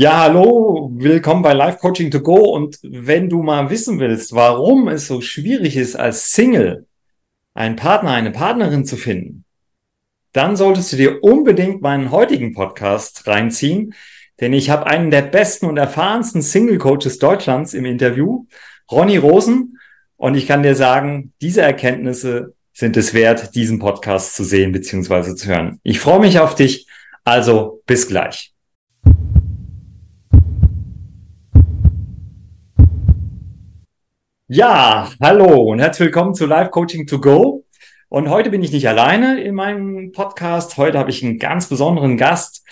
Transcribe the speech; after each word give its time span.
Ja, 0.00 0.20
hallo, 0.20 0.92
willkommen 0.94 1.42
bei 1.42 1.54
Live 1.54 1.78
Coaching 1.80 2.12
to 2.12 2.20
Go. 2.20 2.54
Und 2.54 2.78
wenn 2.84 3.28
du 3.28 3.42
mal 3.42 3.68
wissen 3.68 3.98
willst, 3.98 4.32
warum 4.32 4.86
es 4.86 5.08
so 5.08 5.20
schwierig 5.20 5.76
ist, 5.76 5.96
als 5.96 6.30
Single 6.30 6.86
einen 7.52 7.74
Partner, 7.74 8.12
eine 8.12 8.30
Partnerin 8.30 8.84
zu 8.84 8.96
finden, 8.96 9.44
dann 10.30 10.54
solltest 10.54 10.92
du 10.92 10.98
dir 10.98 11.24
unbedingt 11.24 11.82
meinen 11.82 12.12
heutigen 12.12 12.54
Podcast 12.54 13.26
reinziehen, 13.26 13.92
denn 14.40 14.52
ich 14.52 14.70
habe 14.70 14.86
einen 14.86 15.10
der 15.10 15.22
besten 15.22 15.66
und 15.66 15.78
erfahrensten 15.78 16.42
Single 16.42 16.78
Coaches 16.78 17.18
Deutschlands 17.18 17.74
im 17.74 17.84
Interview, 17.84 18.46
Ronny 18.92 19.16
Rosen. 19.16 19.80
Und 20.16 20.36
ich 20.36 20.46
kann 20.46 20.62
dir 20.62 20.76
sagen, 20.76 21.32
diese 21.42 21.62
Erkenntnisse 21.62 22.54
sind 22.72 22.96
es 22.96 23.14
wert, 23.14 23.56
diesen 23.56 23.80
Podcast 23.80 24.36
zu 24.36 24.44
sehen 24.44 24.70
bzw. 24.70 25.34
zu 25.34 25.48
hören. 25.48 25.80
Ich 25.82 25.98
freue 25.98 26.20
mich 26.20 26.38
auf 26.38 26.54
dich. 26.54 26.86
Also 27.24 27.82
bis 27.84 28.06
gleich. 28.06 28.54
Ja, 34.50 35.10
hallo 35.20 35.60
und 35.72 35.78
herzlich 35.78 36.06
willkommen 36.06 36.34
zu 36.34 36.46
Live 36.46 36.70
Coaching 36.70 37.06
to 37.06 37.20
Go. 37.20 37.66
Und 38.08 38.30
heute 38.30 38.48
bin 38.48 38.62
ich 38.62 38.72
nicht 38.72 38.88
alleine 38.88 39.42
in 39.42 39.54
meinem 39.54 40.10
Podcast. 40.12 40.78
Heute 40.78 40.98
habe 40.98 41.10
ich 41.10 41.22
einen 41.22 41.38
ganz 41.38 41.68
besonderen 41.68 42.16
Gast. 42.16 42.64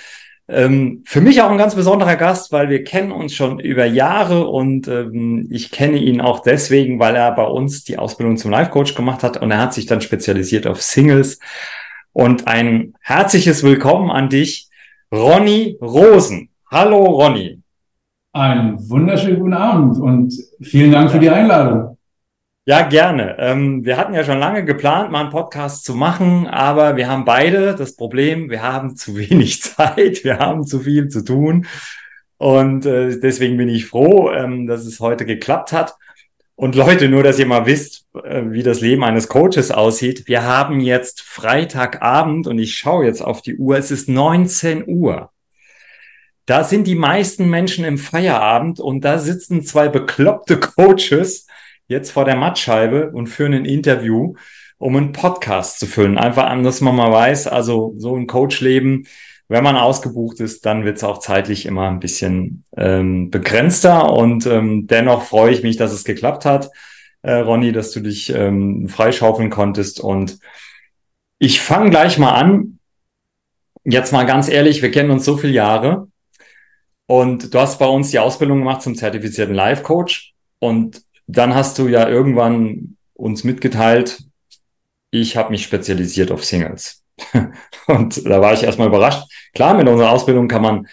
Ähm, 0.49 1.03
für 1.05 1.21
mich 1.21 1.43
auch 1.43 1.51
ein 1.51 1.59
ganz 1.59 1.75
besonderer 1.75 2.17
Gast, 2.17 2.51
weil 2.51 2.71
wir 2.71 2.83
kennen 2.83 3.13
uns 3.13 3.35
schon 3.35 3.61
über 3.61 3.85
Jahre 3.85 4.47
und 4.47 4.89
ähm, 4.89 5.49
ich 5.51 5.71
kenne 5.71 5.99
ihn 5.99 6.23
auch 6.23 6.41
deswegen, 6.41 6.99
weil 6.99 7.15
er 7.15 7.33
bei 7.33 7.45
uns 7.45 7.85
die 7.85 7.99
Ausbildung 7.99 8.39
zum 8.39 8.53
Live 8.53 8.71
Coach 8.71 8.95
gemacht 8.95 9.23
hat 9.23 9.37
und 9.43 9.51
er 9.51 9.61
hat 9.61 9.75
sich 9.75 9.85
dann 9.85 10.01
spezialisiert 10.01 10.67
auf 10.67 10.81
Singles. 10.81 11.41
Und 12.15 12.47
ein 12.49 12.95
herzliches 13.03 13.63
Willkommen 13.63 14.11
an 14.11 14.31
dich, 14.31 14.71
Ronny 15.13 15.77
Rosen. 15.83 16.49
Hallo, 16.71 17.05
Ronny. 17.05 17.56
Einen 18.37 18.91
wunderschönen 18.91 19.39
guten 19.39 19.55
Abend 19.55 19.97
und 19.97 20.35
vielen 20.61 20.93
Dank 20.93 21.11
für 21.11 21.19
die 21.19 21.31
Einladung. 21.31 21.97
Ja, 22.67 22.83
gerne. 22.83 23.35
Ähm, 23.39 23.83
wir 23.87 23.97
hatten 23.97 24.13
ja 24.13 24.25
schon 24.25 24.39
lange 24.39 24.63
geplant, 24.63 25.11
mal 25.11 25.23
einen 25.23 25.31
Podcast 25.31 25.87
zu 25.87 25.95
machen, 25.95 26.47
aber 26.47 26.97
wir 26.97 27.09
haben 27.09 27.25
beide 27.25 27.75
das 27.75 27.97
Problem, 27.97 28.51
wir 28.51 28.61
haben 28.61 28.95
zu 28.95 29.17
wenig 29.17 29.63
Zeit, 29.63 30.23
wir 30.23 30.39
haben 30.39 30.67
zu 30.67 30.81
viel 30.81 31.09
zu 31.09 31.25
tun. 31.25 31.65
Und 32.37 32.85
äh, 32.85 33.19
deswegen 33.19 33.57
bin 33.57 33.71
ich 33.71 33.87
froh, 33.87 34.31
ähm, 34.31 34.67
dass 34.67 34.85
es 34.85 35.01
heute 35.01 35.25
geklappt 35.25 35.73
hat. 35.73 35.95
Und 36.57 36.75
Leute, 36.75 37.09
nur 37.09 37.23
dass 37.23 37.39
ihr 37.39 37.47
mal 37.47 37.65
wisst, 37.65 38.05
äh, 38.23 38.43
wie 38.51 38.63
das 38.63 38.83
Leben 38.83 39.03
eines 39.03 39.29
Coaches 39.29 39.71
aussieht. 39.71 40.29
Wir 40.29 40.43
haben 40.43 40.81
jetzt 40.81 41.23
Freitagabend 41.23 42.49
und 42.49 42.59
ich 42.59 42.77
schaue 42.77 43.07
jetzt 43.07 43.23
auf 43.23 43.41
die 43.41 43.57
Uhr. 43.57 43.79
Es 43.79 43.91
ist 43.91 44.11
19 44.11 44.85
Uhr. 44.87 45.31
Da 46.47 46.63
sind 46.63 46.87
die 46.87 46.95
meisten 46.95 47.51
Menschen 47.51 47.85
im 47.85 47.99
Feierabend 47.99 48.79
und 48.79 49.05
da 49.05 49.19
sitzen 49.19 49.65
zwei 49.65 49.89
bekloppte 49.89 50.61
Coaches 50.61 51.49
jetzt 51.89 52.13
vor 52.13 52.25
der 52.25 52.37
Mattscheibe 52.37 53.11
und 53.11 53.27
führen 53.27 53.53
ein 53.53 53.65
Interview, 53.65 54.35
um 54.79 54.97
einen 54.97 55.11
Podcast 55.11 55.81
zu 55.81 55.87
füllen. 55.87 56.19
Einfach 56.19 56.47
an, 56.47 56.63
dass 56.63 56.81
man 56.81 56.95
mal 56.95 57.11
weiß, 57.11 57.49
also 57.49 57.95
so 57.99 58.15
ein 58.17 58.29
Coachleben, 58.29 59.07
wenn 59.49 59.65
man 59.65 59.77
ausgebucht 59.77 60.41
ist, 60.41 60.67
dann 60.67 60.85
wird 60.85 60.99
es 60.99 61.05
auch 61.05 61.19
zeitlich 61.19 61.67
immer 61.67 61.89
ein 61.89 62.01
bisschen 62.01 62.65
ähm, 62.77 63.31
begrenzter. 63.31 64.13
Und 64.13 64.47
ähm, 64.47 64.87
dennoch 64.87 65.23
freue 65.23 65.53
ich 65.53 65.63
mich, 65.63 65.77
dass 65.77 65.93
es 65.93 66.05
geklappt 66.05 66.45
hat, 66.45 66.69
äh, 67.23 67.35
Ronny, 67.35 67.73
dass 67.73 67.91
du 67.93 68.01
dich 68.01 68.31
ähm, 68.31 68.89
freischaufeln 68.89 69.51
konntest. 69.51 70.01
Und 70.01 70.39
ich 71.39 71.61
fange 71.61 71.91
gleich 71.91 72.19
mal 72.19 72.35
an. 72.35 72.79
Jetzt 73.85 74.13
mal 74.13 74.27
ganz 74.27 74.49
ehrlich, 74.49 74.83
wir 74.83 74.91
kennen 74.91 75.11
uns 75.11 75.25
so 75.25 75.37
viele 75.37 75.53
Jahre. 75.53 76.09
Und 77.07 77.55
du 77.55 77.59
hast 77.59 77.79
bei 77.79 77.87
uns 77.87 78.11
die 78.11 78.19
Ausbildung 78.19 78.59
gemacht 78.59 78.83
zum 78.83 78.95
zertifizierten 78.95 79.55
Life 79.55 79.83
Coach. 79.83 80.35
Und 80.59 81.03
dann 81.27 81.55
hast 81.55 81.79
du 81.79 81.89
ja 81.89 82.09
irgendwann 82.09 82.97
uns 83.15 83.45
mitgeteilt, 83.45 84.19
ich 85.11 85.37
habe 85.37 85.51
mich 85.51 85.63
spezialisiert 85.63 86.31
auf 86.31 86.45
Singles. 86.45 87.03
und 87.87 88.27
da 88.27 88.41
war 88.41 88.53
ich 88.53 88.63
erstmal 88.63 88.89
überrascht. 88.89 89.25
Klar, 89.55 89.75
mit 89.75 89.89
unserer 89.89 90.11
Ausbildung 90.11 90.49
kann 90.49 90.63
man 90.63 90.87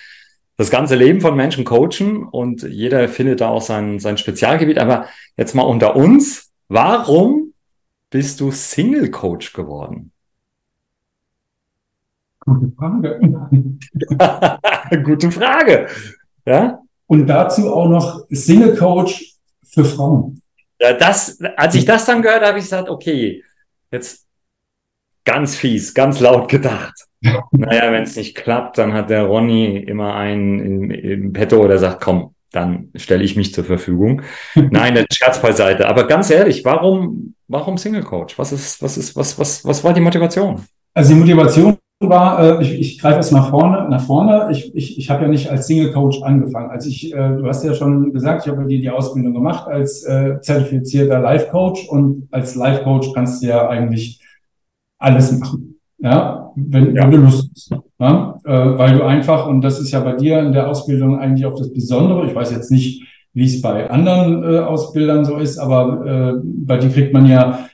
das 0.55 0.69
ganze 0.69 0.95
Leben 0.95 1.19
von 1.19 1.35
Menschen 1.35 1.65
coachen 1.65 2.23
und 2.23 2.63
jeder 2.63 3.09
findet 3.09 3.41
da 3.41 3.49
auch 3.49 3.61
sein, 3.61 3.99
sein 3.99 4.17
Spezialgebiet. 4.17 4.77
Aber 4.77 5.07
jetzt 5.35 5.55
mal 5.55 5.63
unter 5.63 5.95
uns, 5.95 6.51
warum 6.69 7.53
bist 8.09 8.39
du 8.39 8.51
Single 8.51 9.11
Coach 9.11 9.53
geworden? 9.53 10.12
Gute 12.45 12.71
Frage. 12.77 13.19
Gute 15.03 15.31
Frage. 15.31 15.87
Ja? 16.45 16.79
Und 17.07 17.27
dazu 17.27 17.73
auch 17.73 17.87
noch 17.87 18.25
Single 18.29 18.75
Coach 18.75 19.35
für 19.65 19.85
Frauen. 19.85 20.41
Ja, 20.79 20.93
das, 20.93 21.39
als 21.55 21.75
ich 21.75 21.85
das 21.85 22.05
dann 22.05 22.21
gehört 22.21 22.39
habe, 22.39 22.47
habe 22.47 22.57
ich 22.59 22.65
gesagt, 22.65 22.89
okay, 22.89 23.43
jetzt 23.91 24.25
ganz 25.23 25.55
fies, 25.55 25.93
ganz 25.93 26.19
laut 26.19 26.49
gedacht. 26.49 26.93
naja, 27.51 27.91
wenn 27.91 28.03
es 28.03 28.15
nicht 28.15 28.35
klappt, 28.35 28.77
dann 28.77 28.93
hat 28.93 29.09
der 29.09 29.23
Ronny 29.23 29.77
immer 29.77 30.15
einen 30.15 30.59
im, 30.59 30.91
im 30.91 31.33
Petto 31.33 31.63
oder 31.63 31.77
sagt, 31.77 32.01
komm, 32.01 32.35
dann 32.51 32.89
stelle 32.95 33.23
ich 33.23 33.35
mich 33.35 33.53
zur 33.53 33.63
Verfügung. 33.63 34.21
Nein, 34.55 34.95
der 34.95 35.05
Scherz 35.11 35.41
beiseite. 35.41 35.87
Aber 35.87 36.05
ganz 36.05 36.29
ehrlich, 36.29 36.63
warum, 36.65 37.35
warum 37.47 37.77
Single 37.77 38.03
Coach? 38.03 38.37
Was 38.37 38.51
ist, 38.51 38.81
was 38.81 38.97
ist, 38.97 39.15
was, 39.15 39.39
was, 39.39 39.65
was 39.65 39.83
war 39.83 39.93
die 39.93 40.01
Motivation? 40.01 40.63
Also 40.93 41.13
die 41.13 41.19
Motivation 41.19 41.77
war, 41.99 42.59
äh, 42.59 42.63
ich, 42.63 42.79
ich 42.79 42.99
greife 42.99 43.15
jetzt 43.15 43.31
mal 43.31 43.43
vorne, 43.43 43.87
nach 43.89 44.01
vorne. 44.01 44.49
Ich, 44.51 44.75
ich, 44.75 44.97
ich 44.97 45.09
habe 45.09 45.23
ja 45.23 45.27
nicht 45.29 45.49
als 45.49 45.67
Single 45.67 45.91
Coach 45.91 46.21
angefangen. 46.21 46.69
Also 46.69 46.89
ich, 46.89 47.13
äh, 47.13 47.37
du 47.37 47.47
hast 47.47 47.63
ja 47.63 47.73
schon 47.73 48.11
gesagt, 48.11 48.45
ich 48.45 48.51
habe 48.51 48.65
die, 48.65 48.81
die 48.81 48.89
Ausbildung 48.89 49.33
gemacht 49.33 49.67
als 49.67 50.03
äh, 50.03 50.39
zertifizierter 50.41 51.19
Life 51.19 51.47
Coach 51.49 51.87
und 51.87 52.27
als 52.31 52.55
Life 52.55 52.83
Coach 52.83 53.11
kannst 53.13 53.43
du 53.43 53.47
ja 53.47 53.67
eigentlich 53.67 54.21
alles 54.99 55.37
machen. 55.39 55.79
Ja, 55.99 56.51
wenn, 56.55 56.95
ja. 56.95 57.03
wenn 57.03 57.11
du 57.11 57.17
Lust 57.17 57.49
hast. 57.55 57.71
Ja? 57.99 58.37
Äh, 58.43 58.77
weil 58.77 58.97
du 58.97 59.03
einfach, 59.03 59.47
und 59.47 59.61
das 59.61 59.79
ist 59.79 59.91
ja 59.91 60.01
bei 60.01 60.13
dir 60.13 60.39
in 60.39 60.51
der 60.51 60.69
Ausbildung 60.69 61.19
eigentlich 61.19 61.45
auch 61.45 61.55
das 61.55 61.71
Besondere, 61.71 62.25
ich 62.25 62.35
weiß 62.35 62.51
jetzt 62.51 62.71
nicht, 62.71 63.07
wie 63.33 63.45
es 63.45 63.61
bei 63.61 63.89
anderen 63.89 64.43
äh, 64.43 64.59
Ausbildern 64.59 65.25
so 65.25 65.37
ist, 65.37 65.57
aber 65.57 66.05
äh, 66.05 66.41
bei 66.43 66.77
dir 66.77 66.89
kriegt 66.89 67.13
man 67.13 67.25
ja 67.25 67.67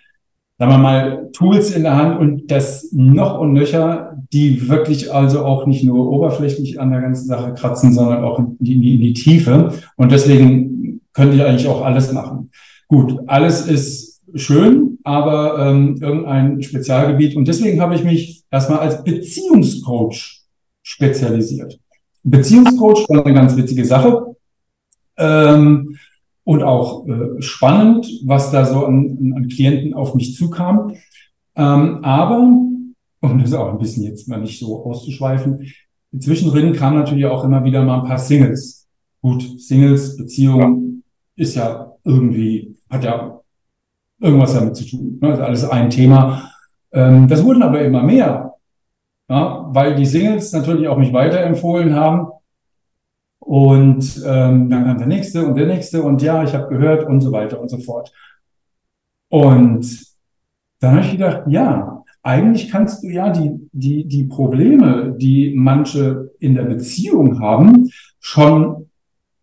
sagen 0.60 0.72
wir 0.74 0.78
mal, 0.78 1.30
Tools 1.32 1.72
in 1.72 1.84
der 1.84 1.96
Hand 1.96 2.20
und 2.20 2.52
das 2.52 2.90
noch 2.92 3.40
und 3.40 3.54
nöcher, 3.54 4.09
die 4.32 4.70
wirklich 4.70 5.14
also 5.14 5.44
auch 5.44 5.66
nicht 5.66 5.84
nur 5.84 6.12
oberflächlich 6.12 6.80
an 6.80 6.92
der 6.92 7.02
ganzen 7.02 7.28
Sache 7.28 7.54
kratzen, 7.54 7.94
sondern 7.94 8.24
auch 8.24 8.40
in 8.40 8.58
die, 8.60 8.94
in 8.94 9.02
die, 9.02 9.14
Tiefe. 9.14 9.74
Und 9.96 10.12
deswegen 10.12 11.02
könnt 11.14 11.34
ihr 11.34 11.48
eigentlich 11.48 11.68
auch 11.68 11.84
alles 11.84 12.12
machen. 12.12 12.52
Gut, 12.88 13.20
alles 13.28 13.68
ist 13.68 14.22
schön, 14.36 15.00
aber 15.04 15.58
ähm, 15.60 15.98
irgendein 16.00 16.62
Spezialgebiet. 16.62 17.36
Und 17.36 17.48
deswegen 17.48 17.82
habe 17.82 17.96
ich 17.96 18.04
mich 18.04 18.44
erstmal 18.52 18.80
als 18.80 19.04
Beziehungscoach 19.04 20.44
spezialisiert. 20.84 21.80
Beziehungscoach 22.24 23.10
war 23.10 23.26
eine 23.26 23.34
ganz 23.34 23.58
witzige 23.58 23.86
Sache. 23.86 24.36
Ähm, 25.18 25.98
und 26.44 26.64
auch 26.64 27.08
äh, 27.08 27.42
spannend, 27.42 28.08
was 28.26 28.52
da 28.52 28.66
so 28.66 28.86
an, 28.86 29.34
an 29.36 29.48
Klienten 29.50 29.94
auf 29.94 30.16
mich 30.16 30.36
zukam. 30.36 30.94
Ähm, 31.56 32.04
aber, 32.04 32.69
um 33.22 33.40
das 33.40 33.54
auch 33.54 33.72
ein 33.72 33.78
bisschen 33.78 34.04
jetzt 34.04 34.28
mal 34.28 34.40
nicht 34.40 34.60
so 34.60 34.86
auszuschweifen, 34.86 35.66
zwischendrin 36.18 36.74
kamen 36.74 36.98
natürlich 36.98 37.26
auch 37.26 37.44
immer 37.44 37.64
wieder 37.64 37.84
mal 37.84 38.00
ein 38.00 38.08
paar 38.08 38.18
Singles. 38.18 38.88
Gut, 39.22 39.44
Singles, 39.60 40.18
Beziehung 40.18 41.04
ja. 41.36 41.44
ist 41.44 41.56
ja 41.56 41.94
irgendwie, 42.04 42.78
hat 42.90 43.04
ja 43.04 43.42
irgendwas 44.20 44.54
damit 44.54 44.76
zu 44.76 44.86
tun. 44.86 45.20
Ne? 45.22 45.34
ist 45.34 45.40
alles 45.40 45.70
ein 45.70 45.90
Thema. 45.90 46.52
Ähm, 46.92 47.28
das 47.28 47.44
wurden 47.44 47.62
aber 47.62 47.82
immer 47.82 48.02
mehr, 48.02 48.56
ja? 49.30 49.68
weil 49.70 49.96
die 49.96 50.06
Singles 50.06 50.52
natürlich 50.52 50.88
auch 50.88 50.98
mich 50.98 51.14
weiterempfohlen 51.14 51.94
haben 51.94 52.28
und 53.40 54.22
ähm, 54.26 54.70
dann 54.70 54.86
kam 54.86 54.98
der 54.98 55.08
nächste 55.08 55.46
und 55.46 55.56
der 55.56 55.68
nächste 55.68 56.04
und 56.04 56.22
ja, 56.22 56.44
ich 56.44 56.54
habe 56.54 56.68
gehört 56.70 57.08
und 57.08 57.22
so 57.22 57.32
weiter 57.32 57.60
und 57.60 57.70
so 57.70 57.78
fort. 57.80 58.12
Und 59.30 60.06
dann 60.80 60.96
habe 60.96 61.06
ich 61.06 61.12
gedacht, 61.12 61.44
ja, 61.48 61.99
eigentlich 62.24 62.70
kannst 62.70 63.04
du 63.04 63.08
ja 63.08 63.30
die, 63.30 63.52
die, 63.72 64.06
die 64.06 64.24
Probleme, 64.26 65.16
die 65.18 65.54
manche 65.56 66.32
in 66.40 66.56
der 66.56 66.64
Beziehung 66.64 67.40
haben, 67.40 67.90
schon 68.20 68.90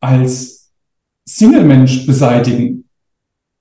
als 0.01 0.73
Single-Mensch 1.25 2.07
beseitigen. 2.07 2.85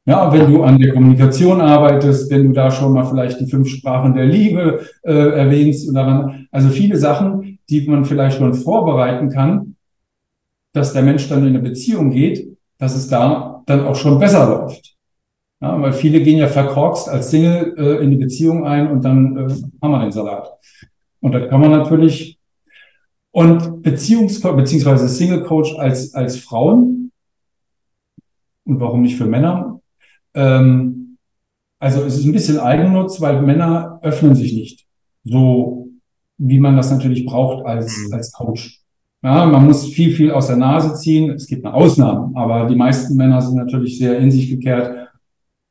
Ja, 0.08 0.32
wenn 0.32 0.52
du 0.52 0.62
an 0.62 0.78
der 0.78 0.94
Kommunikation 0.94 1.62
arbeitest, 1.62 2.30
wenn 2.30 2.48
du 2.48 2.54
da 2.54 2.70
schon 2.70 2.94
mal 2.94 3.06
vielleicht 3.06 3.40
die 3.40 3.48
fünf 3.48 3.68
Sprachen 3.68 4.14
der 4.14 4.26
Liebe 4.26 4.86
äh, 5.02 5.12
erwähnst 5.12 5.88
und 5.88 5.96
daran, 5.96 6.48
also 6.52 6.70
viele 6.70 6.98
Sachen, 6.98 7.58
die 7.70 7.88
man 7.88 8.06
vielleicht 8.06 8.38
schon 8.38 8.54
vorbereiten 8.54 9.30
kann, 9.30 9.76
dass 10.74 10.94
der 10.94 11.02
Mensch 11.02 11.28
dann 11.28 11.42
in 11.42 11.56
eine 11.56 11.60
Beziehung 11.60 12.12
geht, 12.12 12.56
dass 12.78 12.96
es 12.96 13.08
da 13.08 13.64
dann 13.66 13.86
auch 13.86 13.96
schon 13.96 14.20
besser 14.20 14.48
läuft. 14.48 14.95
Ja, 15.66 15.82
weil 15.82 15.94
viele 15.94 16.22
gehen 16.22 16.38
ja 16.38 16.48
verkorkst 16.48 17.10
als 17.10 17.32
Single 17.32 17.74
äh, 17.76 18.04
in 18.04 18.12
die 18.12 18.18
Beziehung 18.18 18.68
ein 18.68 18.88
und 18.92 19.04
dann 19.04 19.36
äh, 19.36 19.50
haben 19.82 19.92
wir 19.92 20.00
den 20.02 20.12
Salat. 20.12 20.48
Und 21.22 21.32
das 21.32 21.50
kann 21.50 21.60
man 21.60 21.72
natürlich 21.72 22.38
Und 23.32 23.82
Beziehungscoach 23.82 24.56
beziehungsweise 24.56 25.10
Single 25.10 25.42
Coach 25.42 25.76
als, 25.80 26.14
als 26.14 26.38
Frauen 26.38 27.12
und 28.64 28.80
warum 28.80 29.02
nicht 29.02 29.18
für 29.18 29.26
Männer? 29.26 29.82
Ähm, 30.36 31.18
also 31.80 32.04
es 32.04 32.20
ist 32.20 32.26
ein 32.26 32.32
bisschen 32.32 32.60
Eigennutz, 32.60 33.20
weil 33.20 33.42
Männer 33.42 34.00
öffnen 34.04 34.36
sich 34.36 34.54
nicht 34.54 34.86
so, 35.24 35.90
wie 36.38 36.60
man 36.60 36.78
das 36.78 36.92
natürlich 36.92 37.26
braucht 37.26 37.66
als, 37.66 38.06
mhm. 38.06 38.14
als 38.14 38.32
Coach. 38.32 38.82
Ja, 39.24 39.48
man 39.48 39.66
muss 39.66 39.88
viel, 39.88 40.12
viel 40.16 40.30
aus 40.30 40.46
der 40.46 40.58
Nase 40.58 40.94
ziehen. 40.94 41.32
Es 41.32 41.48
gibt 41.48 41.66
eine 41.66 41.74
Ausnahme, 41.74 42.32
aber 42.36 42.68
die 42.68 42.76
meisten 42.76 43.16
Männer 43.16 43.42
sind 43.42 43.56
natürlich 43.56 43.98
sehr 43.98 44.20
in 44.20 44.30
sich 44.30 44.48
gekehrt 44.48 45.05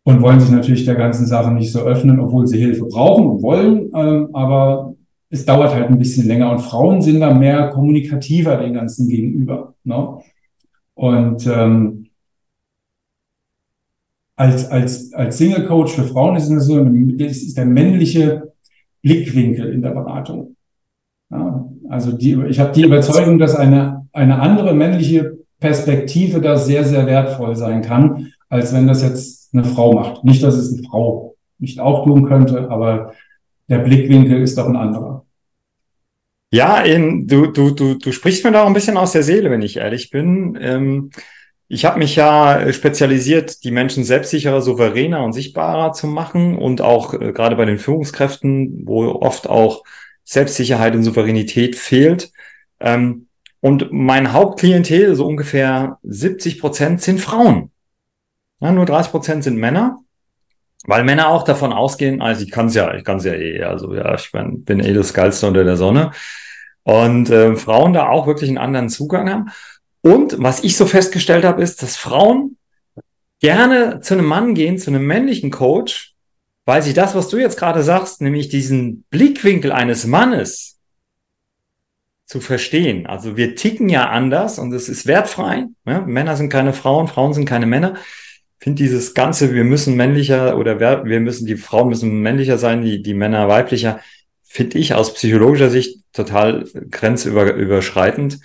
und 0.05 0.21
wollen 0.21 0.41
sich 0.41 0.51
natürlich 0.51 0.85
der 0.85 0.97
ganzen 0.97 1.27
Sache 1.27 1.53
nicht 1.53 1.73
so 1.73 1.81
öffnen, 1.81 2.21
obwohl 2.21 2.47
sie 2.47 2.59
Hilfe 2.59 2.85
brauchen 2.85 3.27
und 3.27 3.43
wollen. 3.43 3.91
Ähm, 3.95 4.29
aber 4.35 4.95
es 5.31 5.45
dauert 5.45 5.75
halt 5.75 5.89
ein 5.89 5.99
bisschen 5.99 6.27
länger 6.27 6.53
und 6.53 6.61
Frauen 6.61 7.03
sind 7.03 7.21
da 7.21 7.33
mehr 7.33 7.71
kommunikativer 7.71 8.59
den 8.59 8.75
ganzen 8.75 9.09
gegenüber. 9.09 9.75
Ne? 9.83 10.19
Und 10.95 11.47
ähm, 11.47 12.07
als, 14.37 14.69
als, 14.71 15.13
als 15.13 15.39
Single 15.39 15.67
Coach 15.67 15.93
für 15.93 16.05
Frauen 16.05 16.37
ist 16.37 16.51
es 16.51 16.67
so, 16.67 16.85
das 16.85 17.39
ist 17.39 17.57
der 17.57 17.67
männliche 17.67 18.53
Blickwinkel 19.03 19.73
in 19.73 19.83
der 19.83 19.91
Beratung. 19.91 20.57
Ja, 21.31 21.69
also 21.89 22.13
die, 22.13 22.35
ich 22.49 22.61
habe 22.61 22.73
die 22.73 22.83
Überzeugung, 22.83 23.39
dass 23.39 23.55
eine, 23.55 24.07
eine 24.13 24.41
andere 24.41 24.75
männliche 24.75 25.39
Perspektive 25.61 26.41
da 26.41 26.57
sehr, 26.57 26.85
sehr 26.85 27.07
wertvoll 27.07 27.57
sein 27.57 27.83
kann, 27.83 28.33
als 28.49 28.75
wenn 28.75 28.87
das 28.87 29.03
jetzt 29.03 29.44
eine 29.55 29.65
Frau 29.65 29.93
macht. 29.93 30.25
Nicht, 30.25 30.43
dass 30.43 30.55
es 30.55 30.73
eine 30.73 30.87
Frau 30.87 31.37
nicht 31.59 31.81
auch 31.81 32.05
tun 32.05 32.27
könnte, 32.27 32.71
aber 32.71 33.15
der 33.69 33.79
Blickwinkel 33.79 34.43
ist 34.43 34.59
doch 34.59 34.67
ein 34.67 34.77
anderer. 34.77 35.25
Ja, 36.51 36.81
in, 36.81 37.27
du, 37.27 37.47
du, 37.47 37.71
du, 37.71 37.95
du 37.95 38.13
sprichst 38.13 38.45
mir 38.45 38.53
da 38.53 38.63
auch 38.63 38.67
ein 38.67 38.75
bisschen 38.75 38.97
aus 38.97 39.13
der 39.13 39.23
Seele, 39.23 39.51
wenn 39.51 39.63
ich 39.63 39.79
ehrlich 39.79 40.11
bin. 40.11 40.57
Ähm, 40.61 41.11
ich 41.67 41.85
habe 41.85 41.99
mich 41.99 42.15
ja 42.15 42.73
spezialisiert, 42.73 43.65
die 43.65 43.71
Menschen 43.71 44.05
selbstsicherer, 44.05 44.61
souveräner 44.61 45.25
und 45.25 45.33
sichtbarer 45.33 45.93
zu 45.93 46.07
machen 46.07 46.57
und 46.57 46.81
auch 46.81 47.15
äh, 47.15 47.33
gerade 47.33 47.57
bei 47.57 47.65
den 47.65 47.79
Führungskräften, 47.79 48.83
wo 48.87 49.07
oft 49.07 49.49
auch 49.49 49.83
Selbstsicherheit 50.25 50.95
und 50.95 51.03
Souveränität 51.03 51.75
fehlt. 51.77 52.31
Ähm, 52.81 53.27
und 53.61 53.89
mein 53.93 54.33
Hauptklientel, 54.33 55.17
so 55.17 55.27
ungefähr 55.27 55.99
70 56.03 56.61
Prozent, 56.61 57.01
sind 57.01 57.21
Frauen. 57.21 57.71
Ja, 58.65 58.73
nur 58.73 58.87
30 58.87 59.13
Prozent 59.13 59.45
sind 59.45 59.59
Männer, 59.59 59.99
weil 60.87 61.05
Männer 61.05 61.29
auch 61.29 61.43
davon 61.43 61.75
ausgehen, 61.75 62.23
also 62.23 62.43
ich 62.43 62.51
kann 62.51 62.69
es 62.69 62.75
ja, 62.75 62.95
ich 62.95 63.05
kann 63.05 63.19
es 63.19 63.25
ja 63.25 63.35
eh, 63.35 63.63
also 63.63 63.95
ja, 63.95 64.15
ich 64.15 64.33
bin, 64.33 64.65
bin 64.65 64.81
eh 64.81 64.95
das 64.95 65.13
Geilste 65.13 65.47
unter 65.47 65.65
der 65.65 65.77
Sonne. 65.77 66.13
Und 66.83 67.29
äh, 67.29 67.57
Frauen 67.57 67.93
da 67.93 68.09
auch 68.09 68.27
wirklich 68.27 68.49
einen 68.49 68.57
anderen 68.57 68.89
Zugang 68.89 69.31
haben. 69.31 69.51
Und 70.01 70.43
was 70.43 70.65
ich 70.65 70.79
so 70.79 70.87
festgestellt 70.87 71.45
habe, 71.45 71.63
ist, 71.63 71.83
dass 71.83 71.97
Frauen 71.97 72.57
gerne 73.39 74.01
zu 74.01 74.15
einem 74.15 74.25
Mann 74.25 74.55
gehen, 74.55 74.79
zu 74.79 74.91
einem 74.91 75.07
männlichen 75.07 75.51
Coach, 75.51 76.15
weil 76.65 76.81
sie 76.81 76.95
das, 76.95 77.15
was 77.15 77.29
du 77.29 77.37
jetzt 77.37 77.59
gerade 77.59 77.83
sagst, 77.83 78.23
nämlich 78.23 78.49
diesen 78.49 79.05
Blickwinkel 79.11 79.73
eines 79.73 80.07
Mannes 80.07 80.81
zu 82.25 82.41
verstehen. 82.41 83.07
Also 83.07 83.37
wir 83.37 83.57
ticken 83.57 83.91
ja 83.91 84.09
anders 84.09 84.59
und 84.59 84.73
es 84.73 84.89
ist 84.89 85.07
wertfrei. 85.07 85.67
Ja? 85.85 86.01
Männer 86.01 86.37
sind 86.37 86.49
keine 86.49 86.73
Frauen, 86.73 87.09
Frauen 87.09 87.35
sind 87.35 87.45
keine 87.45 87.67
Männer. 87.67 87.97
Finde 88.65 88.83
dieses 88.83 89.13
Ganze, 89.13 89.53
wir 89.53 89.65
müssen 89.65 89.95
männlicher 89.95 90.57
oder 90.59 90.81
wir 90.81 91.21
müssen, 91.21 91.47
die 91.47 91.57
Frauen 91.57 91.89
müssen 91.89 92.21
männlicher 92.21 92.59
sein, 92.59 92.83
die, 92.83 93.03
die 93.03 93.15
Männer 93.15 93.47
weiblicher, 93.47 94.01
finde 94.43 94.79
ich 94.79 94.95
aus 94.95 95.13
psychologischer 95.15 95.69
Sicht 95.69 96.01
total 96.13 96.65
grenzüberschreitend. 96.91 98.41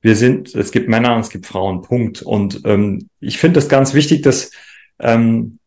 Wir 0.00 0.16
sind, 0.16 0.54
es 0.54 0.72
gibt 0.72 0.88
Männer 0.88 1.14
und 1.14 1.20
es 1.20 1.30
gibt 1.30 1.46
Frauen, 1.46 1.82
Punkt. 1.82 2.22
Und 2.22 2.62
ähm, 2.64 3.10
ich 3.20 3.38
finde 3.38 3.60
es 3.60 3.68
ganz 3.68 3.92
wichtig, 3.92 4.22
dass 4.22 4.50
ähm, 4.98 5.58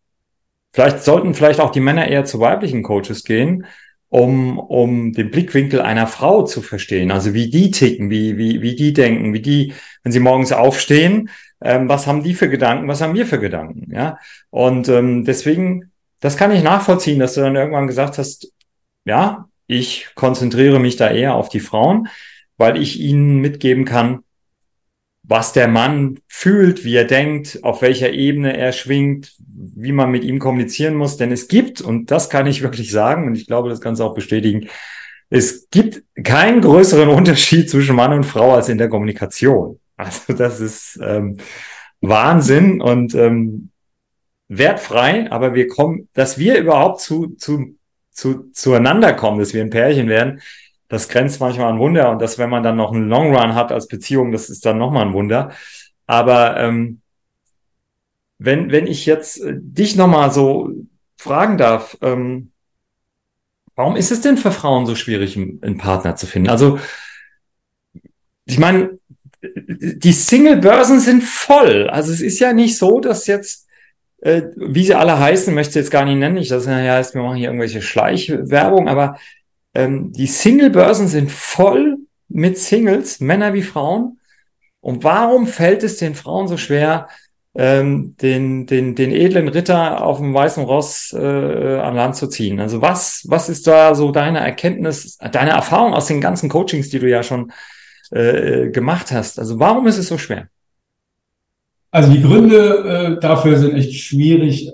Vielleicht 0.71 1.03
sollten 1.03 1.33
vielleicht 1.33 1.59
auch 1.59 1.71
die 1.71 1.79
Männer 1.79 2.07
eher 2.07 2.25
zu 2.25 2.39
weiblichen 2.39 2.83
Coaches 2.83 3.23
gehen, 3.23 3.65
um, 4.07 4.59
um 4.59 5.13
den 5.13 5.31
Blickwinkel 5.31 5.81
einer 5.81 6.07
Frau 6.07 6.43
zu 6.43 6.61
verstehen. 6.61 7.11
Also 7.11 7.33
wie 7.33 7.49
die 7.49 7.71
ticken, 7.71 8.09
wie, 8.09 8.37
wie, 8.37 8.61
wie 8.61 8.75
die 8.75 8.93
denken, 8.93 9.33
wie 9.33 9.41
die, 9.41 9.73
wenn 10.03 10.11
sie 10.11 10.19
morgens 10.19 10.51
aufstehen, 10.51 11.29
ähm, 11.61 11.89
was 11.89 12.07
haben 12.07 12.23
die 12.23 12.33
für 12.33 12.49
Gedanken, 12.49 12.87
was 12.87 13.01
haben 13.01 13.15
wir 13.15 13.25
für 13.25 13.39
Gedanken, 13.39 13.91
ja? 13.91 14.17
Und 14.49 14.87
ähm, 14.89 15.25
deswegen, 15.25 15.91
das 16.19 16.37
kann 16.37 16.51
ich 16.51 16.63
nachvollziehen, 16.63 17.19
dass 17.19 17.33
du 17.33 17.41
dann 17.41 17.55
irgendwann 17.55 17.87
gesagt 17.87 18.17
hast, 18.17 18.51
ja, 19.05 19.49
ich 19.67 20.07
konzentriere 20.15 20.79
mich 20.79 20.95
da 20.95 21.09
eher 21.09 21.35
auf 21.35 21.49
die 21.49 21.59
Frauen, 21.59 22.07
weil 22.57 22.81
ich 22.81 22.99
ihnen 22.99 23.37
mitgeben 23.37 23.85
kann, 23.85 24.23
was 25.23 25.53
der 25.53 25.67
Mann 25.67 26.19
fühlt, 26.27 26.83
wie 26.83 26.95
er 26.95 27.05
denkt, 27.05 27.59
auf 27.61 27.83
welcher 27.83 28.11
Ebene 28.11 28.57
er 28.57 28.71
schwingt, 28.71 29.35
wie 29.47 29.91
man 29.91 30.09
mit 30.09 30.23
ihm 30.23 30.39
kommunizieren 30.39 30.95
muss. 30.95 31.17
Denn 31.17 31.31
es 31.31 31.47
gibt, 31.47 31.81
und 31.81 32.09
das 32.09 32.29
kann 32.29 32.47
ich 32.47 32.61
wirklich 32.63 32.91
sagen, 32.91 33.27
und 33.27 33.35
ich 33.35 33.47
glaube, 33.47 33.69
das 33.69 33.79
kannst 33.79 34.01
du 34.01 34.05
auch 34.05 34.15
bestätigen, 34.15 34.67
es 35.29 35.69
gibt 35.69 36.01
keinen 36.23 36.61
größeren 36.61 37.09
Unterschied 37.19 37.69
zwischen 37.69 37.95
Mann 37.95 38.13
und 38.13 38.25
Frau 38.25 38.55
als 38.55 38.69
in 38.69 38.79
der 38.79 38.89
Kommunikation. 38.89 39.79
Also 39.99 40.31
das 40.31 40.61
ist 40.61 40.97
ähm, 41.03 41.37
Wahnsinn 41.99 42.79
und 42.81 43.13
ähm, 43.15 43.71
wertfrei, 44.47 45.29
aber 45.29 45.53
wir 45.55 45.67
kommen, 45.67 46.07
dass 46.13 46.37
wir 46.37 46.57
überhaupt 46.57 47.01
zu, 47.01 47.35
zu, 47.35 47.77
zu, 48.09 48.49
zueinander 48.53 49.13
kommen, 49.13 49.39
dass 49.39 49.53
wir 49.53 49.61
ein 49.61 49.69
Pärchen 49.69 50.07
werden, 50.07 50.41
das 50.87 51.09
grenzt 51.09 51.41
manchmal 51.41 51.73
an 51.73 51.79
Wunder 51.79 52.11
und 52.11 52.21
das, 52.21 52.37
wenn 52.37 52.49
man 52.49 52.63
dann 52.63 52.77
noch 52.77 52.93
einen 52.93 53.09
Long 53.09 53.35
Run 53.35 53.55
hat 53.55 53.73
als 53.73 53.89
Beziehung, 53.89 54.31
das 54.31 54.49
ist 54.49 54.65
dann 54.65 54.77
nochmal 54.77 55.05
ein 55.05 55.13
Wunder. 55.13 55.51
Aber 56.07 56.57
ähm, 56.57 57.01
wenn, 58.37 58.71
wenn 58.71 58.87
ich 58.87 59.05
jetzt 59.05 59.41
äh, 59.41 59.53
dich 59.57 59.97
nochmal 59.97 60.31
so 60.31 60.71
fragen 61.17 61.57
darf, 61.57 61.97
ähm, 62.01 62.53
warum 63.75 63.97
ist 63.97 64.11
es 64.11 64.21
denn 64.21 64.37
für 64.37 64.51
Frauen 64.51 64.85
so 64.85 64.95
schwierig, 64.95 65.35
einen 65.35 65.77
Partner 65.77 66.15
zu 66.15 66.25
finden? 66.25 66.49
Also, 66.49 66.79
ich 68.45 68.57
meine, 68.57 68.98
die 69.41 70.11
Single-Börsen 70.11 70.99
sind 70.99 71.23
voll. 71.23 71.89
Also 71.89 72.11
es 72.11 72.21
ist 72.21 72.39
ja 72.39 72.53
nicht 72.53 72.77
so, 72.77 72.99
dass 72.99 73.27
jetzt, 73.27 73.67
äh, 74.21 74.43
wie 74.55 74.83
sie 74.83 74.95
alle 74.95 75.19
heißen, 75.19 75.53
möchte 75.53 75.71
ich 75.71 75.75
jetzt 75.83 75.91
gar 75.91 76.05
nicht 76.05 76.17
nennen, 76.17 76.37
ich 76.37 76.49
das 76.49 76.67
heißt, 76.67 77.15
wir 77.15 77.21
machen 77.21 77.37
hier 77.37 77.47
irgendwelche 77.47 77.81
Schleichwerbung, 77.81 78.87
aber 78.87 79.17
ähm, 79.73 80.11
die 80.11 80.27
Single-Börsen 80.27 81.07
sind 81.07 81.31
voll 81.31 81.97
mit 82.27 82.57
Singles, 82.57 83.19
Männer 83.19 83.53
wie 83.53 83.63
Frauen. 83.63 84.19
Und 84.81 85.03
warum 85.03 85.47
fällt 85.47 85.83
es 85.83 85.97
den 85.97 86.15
Frauen 86.15 86.47
so 86.47 86.57
schwer, 86.57 87.07
ähm, 87.55 88.15
den, 88.21 88.65
den, 88.65 88.95
den 88.95 89.11
edlen 89.11 89.47
Ritter 89.47 90.03
auf 90.03 90.19
dem 90.19 90.33
weißen 90.33 90.63
Ross 90.63 91.13
äh, 91.13 91.79
an 91.79 91.95
Land 91.95 92.15
zu 92.15 92.27
ziehen? 92.27 92.59
Also 92.59 92.81
was, 92.81 93.25
was 93.27 93.49
ist 93.49 93.67
da 93.67 93.95
so 93.95 94.11
deine 94.11 94.39
Erkenntnis, 94.39 95.17
deine 95.17 95.51
Erfahrung 95.51 95.93
aus 95.93 96.07
den 96.07 96.21
ganzen 96.21 96.49
Coachings, 96.49 96.89
die 96.89 96.99
du 96.99 97.09
ja 97.09 97.23
schon 97.23 97.51
äh, 98.11 98.69
gemacht 98.69 99.11
hast? 99.11 99.39
Also 99.39 99.59
warum 99.59 99.87
ist 99.87 99.97
es 99.97 100.07
so 100.07 100.17
schwer? 100.17 100.47
Also 101.91 102.11
die 102.11 102.21
Gründe 102.21 103.17
äh, 103.17 103.19
dafür 103.19 103.57
sind 103.57 103.73
echt 103.75 103.93
schwierig 103.95 104.71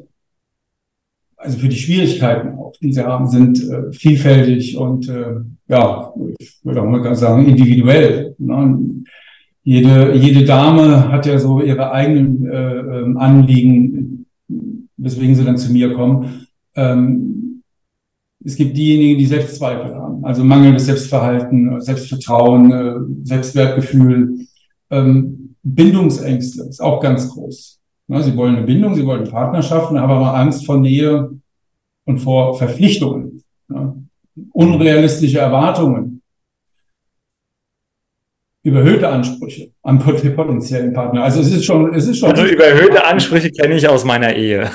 also 1.46 1.60
für 1.60 1.70
die 1.70 1.76
Schwierigkeiten 1.76 2.58
auch, 2.58 2.74
die 2.82 2.92
sie 2.92 3.04
haben, 3.04 3.28
sind 3.28 3.62
äh, 3.70 3.92
vielfältig 3.92 4.78
und 4.78 5.08
äh, 5.08 5.36
ja, 5.68 6.14
ich 6.40 6.60
würde 6.64 6.82
auch 6.82 6.86
mal 6.86 7.16
sagen, 7.16 7.46
individuell. 7.46 8.36
Ne? 8.38 9.04
Jede, 9.64 10.14
jede 10.16 10.46
Dame 10.46 11.12
hat 11.12 11.26
ja 11.26 11.40
so 11.40 11.62
ihre 11.62 11.92
eigenen 11.92 12.46
äh, 12.46 12.78
ähm, 12.78 13.18
Anliegen, 13.18 14.26
weswegen 14.98 15.36
sie 15.36 15.44
dann 15.44 15.58
zu 15.58 15.72
mir 15.72 15.94
kommen. 15.94 16.48
Ähm, 16.76 17.35
es 18.46 18.56
gibt 18.56 18.78
diejenigen, 18.78 19.18
die 19.18 19.26
Selbstzweifel 19.26 19.96
haben, 19.96 20.24
also 20.24 20.44
mangelndes 20.44 20.86
Selbstverhalten, 20.86 21.82
Selbstvertrauen, 21.82 22.72
äh, 22.72 23.26
Selbstwertgefühl, 23.26 24.46
ähm, 24.92 25.56
Bindungsängste 25.64 26.64
ist 26.64 26.80
auch 26.80 27.02
ganz 27.02 27.28
groß. 27.30 27.80
Sie 28.08 28.38
wollen 28.38 28.56
eine 28.56 28.68
Bindung, 28.68 28.94
sie 28.94 29.04
wollen 29.04 29.22
eine 29.22 29.32
Partnerschaft, 29.32 29.90
haben 29.90 29.98
aber 29.98 30.36
Angst 30.36 30.64
vor 30.64 30.78
Nähe 30.78 31.32
und 32.06 32.20
vor 32.20 32.56
Verpflichtungen. 32.56 33.44
Unrealistische 34.52 35.40
Erwartungen. 35.40 36.22
Überhöhte 38.62 39.10
Ansprüche 39.10 39.72
an 39.82 39.98
potenziellen 39.98 40.94
Partner. 40.94 41.24
Also 41.24 41.42
es 41.42 41.52
ist 41.52 41.66
schon, 41.66 41.96
es 41.96 42.08
ist 42.08 42.20
schon. 42.20 42.30
Also 42.30 42.46
überhöhte 42.46 43.04
Ansprüche 43.04 43.50
kenne 43.50 43.76
ich 43.76 43.88
aus 43.88 44.06
meiner 44.06 44.36
Ehe. 44.36 44.70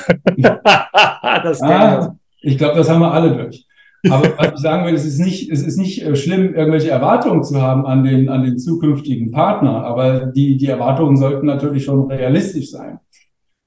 ah, 1.63 2.15
ich 2.43 2.59
glaube, 2.59 2.77
das 2.77 2.89
haben 2.89 3.01
wir 3.01 3.13
alle 3.13 3.37
durch. 3.37 3.67
Aber 4.09 4.33
was 4.39 4.55
ich 4.55 4.61
sagen 4.61 4.87
will, 4.87 4.95
es 4.95 5.05
ist 5.05 5.19
nicht, 5.19 5.51
es 5.51 5.63
ist 5.63 5.77
nicht 5.77 6.03
äh, 6.03 6.17
schlimm, 6.17 6.55
irgendwelche 6.55 6.91
Erwartungen 6.91 7.45
zu 7.45 7.61
haben 7.61 7.85
an 7.85 8.03
den, 8.03 8.29
an 8.31 8.43
den 8.43 8.59
zukünftigen 8.59 9.31
Partner. 9.31 9.85
Aber 9.85 10.27
die, 10.27 10.57
die 10.57 10.67
Erwartungen 10.67 11.17
sollten 11.17 11.47
natürlich 11.47 11.85
schon 11.85 12.11
realistisch 12.11 12.71
sein. 12.71 12.99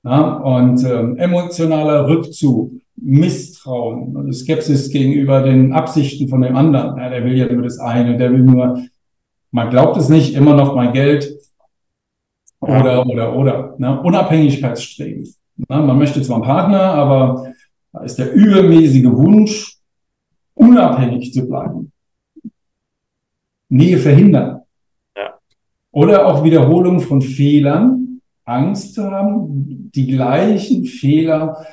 Ja, 0.03 0.37
und 0.37 0.83
ähm, 0.83 1.17
emotionaler 1.17 2.07
Rückzug, 2.07 2.73
Misstrauen, 2.95 4.33
Skepsis 4.33 4.89
gegenüber 4.89 5.43
den 5.43 5.71
Absichten 5.71 6.27
von 6.27 6.41
dem 6.41 6.55
anderen. 6.55 6.97
Ja, 6.97 7.09
der 7.09 7.23
will 7.23 7.37
ja 7.37 7.51
nur 7.51 7.63
das 7.63 7.79
eine, 7.79 8.17
der 8.17 8.31
will 8.31 8.43
nur 8.43 8.83
man 9.53 9.69
glaubt 9.69 9.97
es 9.97 10.09
nicht, 10.09 10.33
immer 10.33 10.55
noch 10.55 10.75
mein 10.75 10.93
Geld 10.93 11.31
oder, 12.59 13.05
oder, 13.05 13.35
oder. 13.35 13.75
Ne? 13.77 14.01
Unabhängigkeitsstreben. 14.01 15.31
Ne? 15.57 15.77
Man 15.77 15.99
möchte 15.99 16.23
zwar 16.23 16.37
einen 16.37 16.45
Partner, 16.45 16.81
aber 16.81 17.53
da 17.93 18.01
ist 18.01 18.17
der 18.17 18.33
übermäßige 18.33 19.05
Wunsch, 19.05 19.77
unabhängig 20.55 21.31
zu 21.31 21.47
bleiben. 21.47 21.91
Nähe 23.69 23.97
verhindern. 23.97 24.61
Ja. 25.15 25.35
Oder 25.91 26.27
auch 26.27 26.43
Wiederholung 26.43 26.99
von 26.99 27.21
Fehlern, 27.21 28.19
Angst 28.45 28.95
zu 28.95 29.03
haben, 29.09 29.89
die 29.93 30.07
gleichen 30.07 30.85
Fehler 30.85 31.65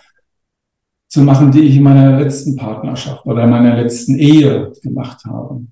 zu 1.08 1.22
machen, 1.22 1.50
die 1.50 1.60
ich 1.60 1.76
in 1.76 1.82
meiner 1.82 2.20
letzten 2.20 2.54
Partnerschaft 2.54 3.26
oder 3.26 3.44
in 3.44 3.50
meiner 3.50 3.76
letzten 3.76 4.16
Ehe 4.16 4.72
gemacht 4.82 5.24
habe. 5.24 5.64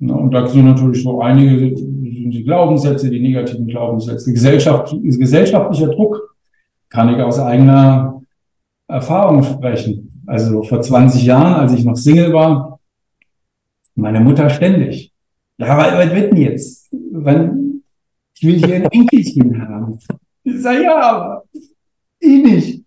Und 0.00 0.30
da 0.32 0.48
sind 0.48 0.64
natürlich 0.64 1.02
so 1.02 1.20
einige 1.20 1.74
die 1.74 2.44
Glaubenssätze, 2.44 3.10
die 3.10 3.20
negativen 3.20 3.66
Glaubenssätze, 3.66 4.32
Gesellschaft, 4.32 4.94
gesellschaftlicher 5.02 5.88
Druck, 5.88 6.34
kann 6.88 7.14
ich 7.14 7.20
aus 7.20 7.38
eigener 7.38 8.11
Erfahrung 8.92 9.42
sprechen. 9.42 10.22
Also 10.26 10.62
vor 10.62 10.80
20 10.80 11.24
Jahren, 11.24 11.54
als 11.54 11.72
ich 11.72 11.84
noch 11.84 11.96
Single 11.96 12.32
war, 12.32 12.78
meine 13.94 14.20
Mutter 14.20 14.48
ständig. 14.50 15.12
Ja, 15.58 15.76
was 15.76 16.14
wird 16.14 16.32
denn 16.32 16.40
jetzt? 16.40 16.88
Wann, 17.12 17.82
ich 18.36 18.46
will 18.46 18.56
hier 18.56 18.76
ein 18.76 18.84
Enkelchen 18.86 19.68
haben. 19.68 19.98
Ich 20.44 20.62
sage, 20.62 20.82
ja, 20.82 21.00
aber 21.00 21.44
ich 22.18 22.42
nicht. 22.42 22.84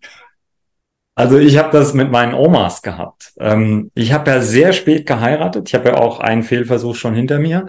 Also 1.14 1.38
ich 1.38 1.56
habe 1.56 1.70
das 1.72 1.94
mit 1.94 2.10
meinen 2.10 2.34
Omas 2.34 2.82
gehabt. 2.82 3.32
Ähm, 3.38 3.90
ich 3.94 4.12
habe 4.12 4.30
ja 4.30 4.40
sehr 4.42 4.74
spät 4.74 5.06
geheiratet. 5.06 5.68
Ich 5.68 5.74
habe 5.74 5.88
ja 5.88 5.96
auch 5.96 6.20
einen 6.20 6.42
Fehlversuch 6.42 6.94
schon 6.94 7.14
hinter 7.14 7.38
mir. 7.38 7.68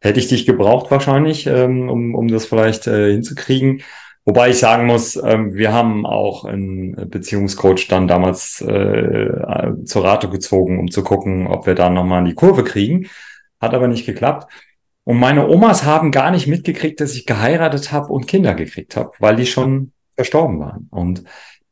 Hätte 0.00 0.18
ich 0.18 0.28
dich 0.28 0.46
gebraucht 0.46 0.90
wahrscheinlich, 0.90 1.46
ähm, 1.46 1.90
um, 1.90 2.14
um 2.14 2.28
das 2.28 2.46
vielleicht 2.46 2.86
äh, 2.86 3.12
hinzukriegen. 3.12 3.82
Wobei 4.24 4.50
ich 4.50 4.58
sagen 4.58 4.86
muss, 4.86 5.16
ähm, 5.16 5.54
wir 5.54 5.72
haben 5.72 6.04
auch 6.04 6.44
einen 6.44 7.08
Beziehungscoach 7.08 7.88
dann 7.88 8.06
damals 8.06 8.60
äh, 8.60 9.30
zur 9.84 10.04
Rate 10.04 10.28
gezogen, 10.28 10.78
um 10.78 10.90
zu 10.90 11.02
gucken, 11.02 11.46
ob 11.46 11.66
wir 11.66 11.74
da 11.74 11.90
nochmal 11.90 12.20
in 12.20 12.26
die 12.26 12.34
Kurve 12.34 12.62
kriegen. 12.62 13.08
Hat 13.60 13.74
aber 13.74 13.88
nicht 13.88 14.06
geklappt. 14.06 14.52
Und 15.04 15.18
meine 15.18 15.48
Omas 15.48 15.84
haben 15.84 16.12
gar 16.12 16.30
nicht 16.30 16.46
mitgekriegt, 16.46 17.00
dass 17.00 17.14
ich 17.14 17.26
geheiratet 17.26 17.92
habe 17.92 18.12
und 18.12 18.26
Kinder 18.26 18.54
gekriegt 18.54 18.96
habe, 18.96 19.12
weil 19.18 19.36
die 19.36 19.46
schon 19.46 19.92
verstorben 20.14 20.60
waren. 20.60 20.88
Und 20.90 21.24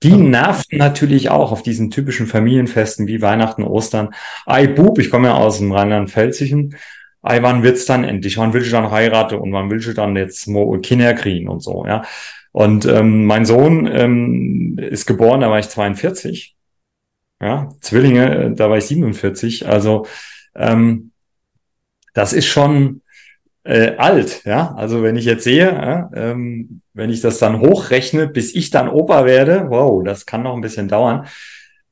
die 0.02 0.16
nervten 0.16 0.78
natürlich 0.78 1.28
auch 1.28 1.52
auf 1.52 1.62
diesen 1.62 1.90
typischen 1.90 2.26
Familienfesten 2.26 3.06
wie 3.06 3.20
Weihnachten, 3.20 3.64
Ostern. 3.64 4.14
Ei 4.46 4.66
Bub, 4.68 4.98
ich 4.98 5.10
komme 5.10 5.28
ja 5.28 5.34
aus 5.34 5.58
dem 5.58 5.72
Rheinland-Pfälzischen. 5.72 6.76
Ei, 7.20 7.42
wann 7.42 7.62
wird's 7.62 7.84
dann 7.84 8.04
endlich? 8.04 8.38
Wann 8.38 8.52
will 8.54 8.62
ich 8.62 8.70
dann 8.70 8.90
heiraten 8.90 9.36
und 9.36 9.52
wann 9.52 9.70
will 9.70 9.80
ich 9.80 9.94
dann 9.94 10.16
jetzt 10.16 10.48
Kinder 10.82 11.14
kriegen 11.14 11.48
und 11.48 11.60
so, 11.62 11.84
ja. 11.84 12.02
Und 12.58 12.86
ähm, 12.86 13.24
mein 13.24 13.46
Sohn 13.46 13.86
ähm, 13.86 14.78
ist 14.80 15.06
geboren, 15.06 15.42
da 15.42 15.48
war 15.48 15.60
ich 15.60 15.68
42. 15.68 16.56
Ja, 17.40 17.68
Zwillinge, 17.80 18.46
äh, 18.46 18.52
da 18.52 18.68
war 18.68 18.78
ich 18.78 18.86
47. 18.86 19.68
Also 19.68 20.06
ähm, 20.56 21.12
das 22.14 22.32
ist 22.32 22.46
schon 22.46 23.02
äh, 23.62 23.94
alt, 23.98 24.44
ja. 24.44 24.74
Also 24.74 25.04
wenn 25.04 25.14
ich 25.14 25.24
jetzt 25.24 25.44
sehe, 25.44 25.66
ja, 25.66 26.10
ähm, 26.12 26.82
wenn 26.94 27.10
ich 27.10 27.20
das 27.20 27.38
dann 27.38 27.60
hochrechne, 27.60 28.26
bis 28.26 28.52
ich 28.56 28.70
dann 28.70 28.88
Opa 28.88 29.24
werde, 29.24 29.66
wow, 29.68 30.02
das 30.02 30.26
kann 30.26 30.42
noch 30.42 30.56
ein 30.56 30.60
bisschen 30.60 30.88
dauern. 30.88 31.28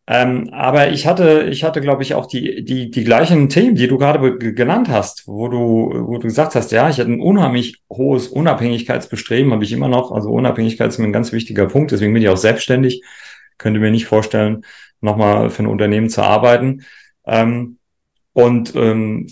Ähm, 0.09 0.51
aber 0.53 0.91
ich 0.91 1.07
hatte, 1.07 1.49
ich 1.51 1.65
hatte, 1.65 1.81
glaube 1.81 2.05
ich, 2.05 2.15
auch 2.15 2.27
die, 2.27 2.65
die, 2.65 2.91
die 2.93 3.05
gleichen 3.05 3.49
Themen, 3.49 3.75
die 3.75 3.89
du 3.89 3.99
gerade 3.99 4.39
genannt 4.39 4.89
hast, 4.89 5.27
wo 5.27 5.49
du, 5.49 5.91
wo 6.07 6.19
du 6.19 6.29
gesagt 6.29 6.55
hast, 6.55 6.71
ja, 6.71 6.89
ich 6.89 6.99
hatte 7.01 7.11
ein 7.11 7.21
unheimlich 7.21 7.83
hohes 7.91 8.29
Unabhängigkeitsbestreben, 8.29 9.53
habe 9.53 9.65
ich 9.65 9.73
immer 9.73 9.89
noch. 9.89 10.13
Also 10.13 10.31
Unabhängigkeit 10.31 10.89
ist 10.89 10.99
mir 10.99 11.07
ein 11.07 11.13
ganz 11.13 11.33
wichtiger 11.33 11.67
Punkt, 11.67 11.91
deswegen 11.91 12.15
bin 12.15 12.23
ich 12.23 12.29
auch 12.29 12.37
selbstständig. 12.37 13.03
Könnte 13.59 13.81
mir 13.81 13.91
nicht 13.91 14.07
vorstellen, 14.07 14.65
nochmal 15.01 15.51
für 15.51 15.65
ein 15.65 15.69
Unternehmen 15.69 16.09
zu 16.09 16.23
arbeiten. 16.23 16.85
Ähm, 17.27 17.79
und 18.33 18.77
ähm, 18.77 19.27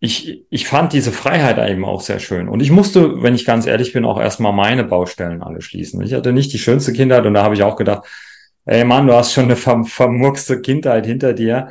ich, 0.00 0.44
ich 0.48 0.66
fand 0.66 0.94
diese 0.94 1.12
Freiheit 1.12 1.58
eben 1.70 1.84
auch 1.84 2.00
sehr 2.00 2.20
schön. 2.20 2.48
Und 2.48 2.60
ich 2.60 2.70
musste, 2.70 3.22
wenn 3.22 3.34
ich 3.34 3.44
ganz 3.44 3.66
ehrlich 3.66 3.92
bin, 3.92 4.04
auch 4.06 4.20
erstmal 4.20 4.52
meine 4.52 4.84
Baustellen 4.84 5.42
alle 5.42 5.60
schließen. 5.60 6.00
Ich 6.02 6.14
hatte 6.14 6.32
nicht 6.32 6.52
die 6.54 6.58
schönste 6.58 6.92
Kindheit 6.92 7.26
und 7.26 7.34
da 7.34 7.42
habe 7.42 7.54
ich 7.54 7.62
auch 7.62 7.76
gedacht, 7.76 8.06
ey 8.66 8.84
Mann, 8.84 9.06
du 9.06 9.14
hast 9.14 9.32
schon 9.32 9.44
eine 9.44 9.56
verm 9.56 9.84
vermurkste 9.84 10.60
Kindheit 10.60 11.06
hinter 11.06 11.32
dir, 11.32 11.68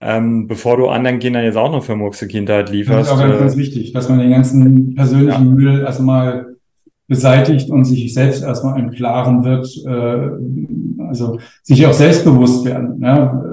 ähm, 0.00 0.46
bevor 0.46 0.76
du 0.76 0.88
anderen 0.88 1.18
Kindern 1.18 1.44
jetzt 1.44 1.56
auch 1.56 1.72
eine 1.72 1.80
vermurkste 1.80 2.26
Kindheit 2.26 2.70
lieferst. 2.70 2.98
Das 2.98 3.06
ist 3.06 3.12
auch 3.14 3.26
ganz, 3.26 3.36
äh, 3.36 3.38
ganz 3.40 3.56
wichtig, 3.56 3.92
dass 3.92 4.08
man 4.08 4.18
den 4.18 4.30
ganzen 4.30 4.94
persönlichen 4.94 5.46
ja. 5.46 5.54
Müll 5.54 5.80
erstmal 5.80 6.54
beseitigt 7.06 7.70
und 7.70 7.84
sich 7.84 8.12
selbst 8.12 8.42
erstmal 8.42 8.78
im 8.78 8.90
Klaren 8.90 9.44
wird, 9.44 9.66
äh, 9.86 11.08
also 11.08 11.38
sich 11.62 11.86
auch 11.86 11.92
selbstbewusst 11.92 12.64
werden. 12.64 13.00
Ja? 13.02 13.44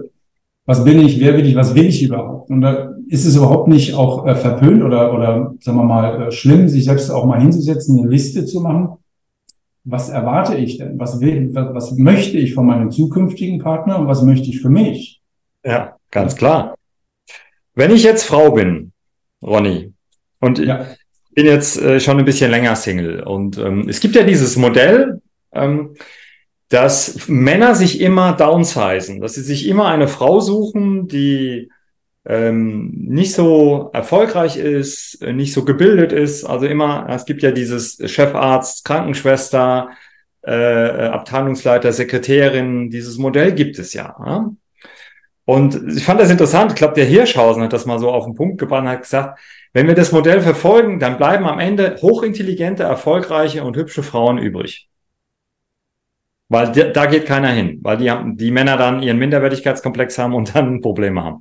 Was 0.65 0.83
bin 0.83 0.99
ich, 1.01 1.19
wer 1.19 1.33
bin 1.33 1.45
ich, 1.45 1.55
was 1.55 1.75
will 1.75 1.85
ich 1.85 2.03
überhaupt? 2.03 2.49
Und 2.49 2.61
da 2.61 2.93
ist 3.09 3.25
es 3.25 3.35
überhaupt 3.35 3.67
nicht 3.67 3.93
auch 3.93 4.25
äh, 4.25 4.35
verpönt 4.35 4.83
oder, 4.83 5.13
oder 5.13 5.53
sagen 5.59 5.77
wir 5.77 5.83
mal 5.83 6.21
äh, 6.21 6.31
schlimm, 6.31 6.69
sich 6.69 6.85
selbst 6.85 7.09
auch 7.11 7.25
mal 7.25 7.41
hinzusetzen, 7.41 7.99
eine 7.99 8.09
Liste 8.09 8.45
zu 8.45 8.61
machen. 8.61 8.97
Was 9.83 10.09
erwarte 10.09 10.55
ich 10.55 10.77
denn? 10.77 10.99
Was 10.99 11.19
will, 11.21 11.49
was, 11.53 11.97
möchte 11.97 12.37
ich 12.37 12.53
von 12.53 12.67
meinem 12.67 12.91
zukünftigen 12.91 13.59
Partner 13.59 13.99
und 13.99 14.07
was 14.07 14.21
möchte 14.21 14.47
ich 14.49 14.61
für 14.61 14.69
mich? 14.69 15.21
Ja, 15.63 15.97
ganz 16.11 16.35
klar. 16.35 16.75
Wenn 17.73 17.91
ich 17.91 18.03
jetzt 18.03 18.23
Frau 18.23 18.51
bin, 18.51 18.91
Ronny, 19.41 19.93
und 20.39 20.59
ja. 20.59 20.85
ich 21.29 21.35
bin 21.35 21.45
jetzt 21.45 21.81
äh, 21.81 21.99
schon 21.99 22.19
ein 22.19 22.25
bisschen 22.25 22.51
länger 22.51 22.75
Single 22.75 23.23
und 23.23 23.57
ähm, 23.57 23.87
es 23.87 23.99
gibt 23.99 24.15
ja 24.15 24.23
dieses 24.23 24.55
Modell, 24.55 25.21
ähm, 25.51 25.95
dass 26.69 27.27
Männer 27.27 27.75
sich 27.75 27.99
immer 28.01 28.33
downsizen, 28.33 29.19
dass 29.19 29.33
sie 29.33 29.41
sich 29.41 29.67
immer 29.67 29.87
eine 29.87 30.07
Frau 30.07 30.39
suchen, 30.39 31.07
die 31.07 31.69
ähm, 32.25 32.91
nicht 32.93 33.33
so 33.33 33.89
erfolgreich 33.93 34.57
ist, 34.57 35.21
äh, 35.21 35.33
nicht 35.33 35.53
so 35.53 35.65
gebildet 35.65 36.11
ist. 36.11 36.43
Also 36.43 36.65
immer, 36.65 37.07
es 37.09 37.25
gibt 37.25 37.41
ja 37.41 37.51
dieses 37.51 37.97
Chefarzt, 38.11 38.85
Krankenschwester, 38.85 39.89
äh, 40.45 40.53
äh, 40.53 41.07
Abteilungsleiter, 41.09 41.91
Sekretärin, 41.91 42.89
dieses 42.89 43.17
Modell 43.17 43.53
gibt 43.53 43.79
es 43.79 43.93
ja. 43.93 44.15
ja? 44.25 44.51
Und 45.45 45.95
ich 45.95 46.03
fand 46.03 46.19
das 46.21 46.29
interessant. 46.29 46.71
Ich 46.71 46.77
glaube, 46.77 46.93
der 46.93 47.05
Hirschhausen 47.05 47.63
hat 47.63 47.73
das 47.73 47.85
mal 47.85 47.99
so 47.99 48.11
auf 48.11 48.25
den 48.25 48.35
Punkt 48.35 48.59
gebracht 48.59 48.83
und 48.83 48.89
hat 48.89 49.01
gesagt, 49.01 49.39
wenn 49.73 49.87
wir 49.87 49.95
das 49.95 50.11
Modell 50.11 50.41
verfolgen, 50.41 50.99
dann 50.99 51.17
bleiben 51.17 51.45
am 51.45 51.59
Ende 51.59 51.97
hochintelligente, 52.01 52.83
erfolgreiche 52.83 53.63
und 53.63 53.77
hübsche 53.77 54.03
Frauen 54.03 54.37
übrig. 54.37 54.89
Weil 56.49 56.71
da 56.71 57.05
geht 57.05 57.25
keiner 57.25 57.49
hin, 57.49 57.79
weil 57.81 57.97
die, 57.97 58.11
haben, 58.11 58.35
die 58.35 58.51
Männer 58.51 58.75
dann 58.77 59.01
ihren 59.01 59.17
Minderwertigkeitskomplex 59.17 60.17
haben 60.17 60.35
und 60.35 60.53
dann 60.55 60.81
Probleme 60.81 61.23
haben. 61.23 61.39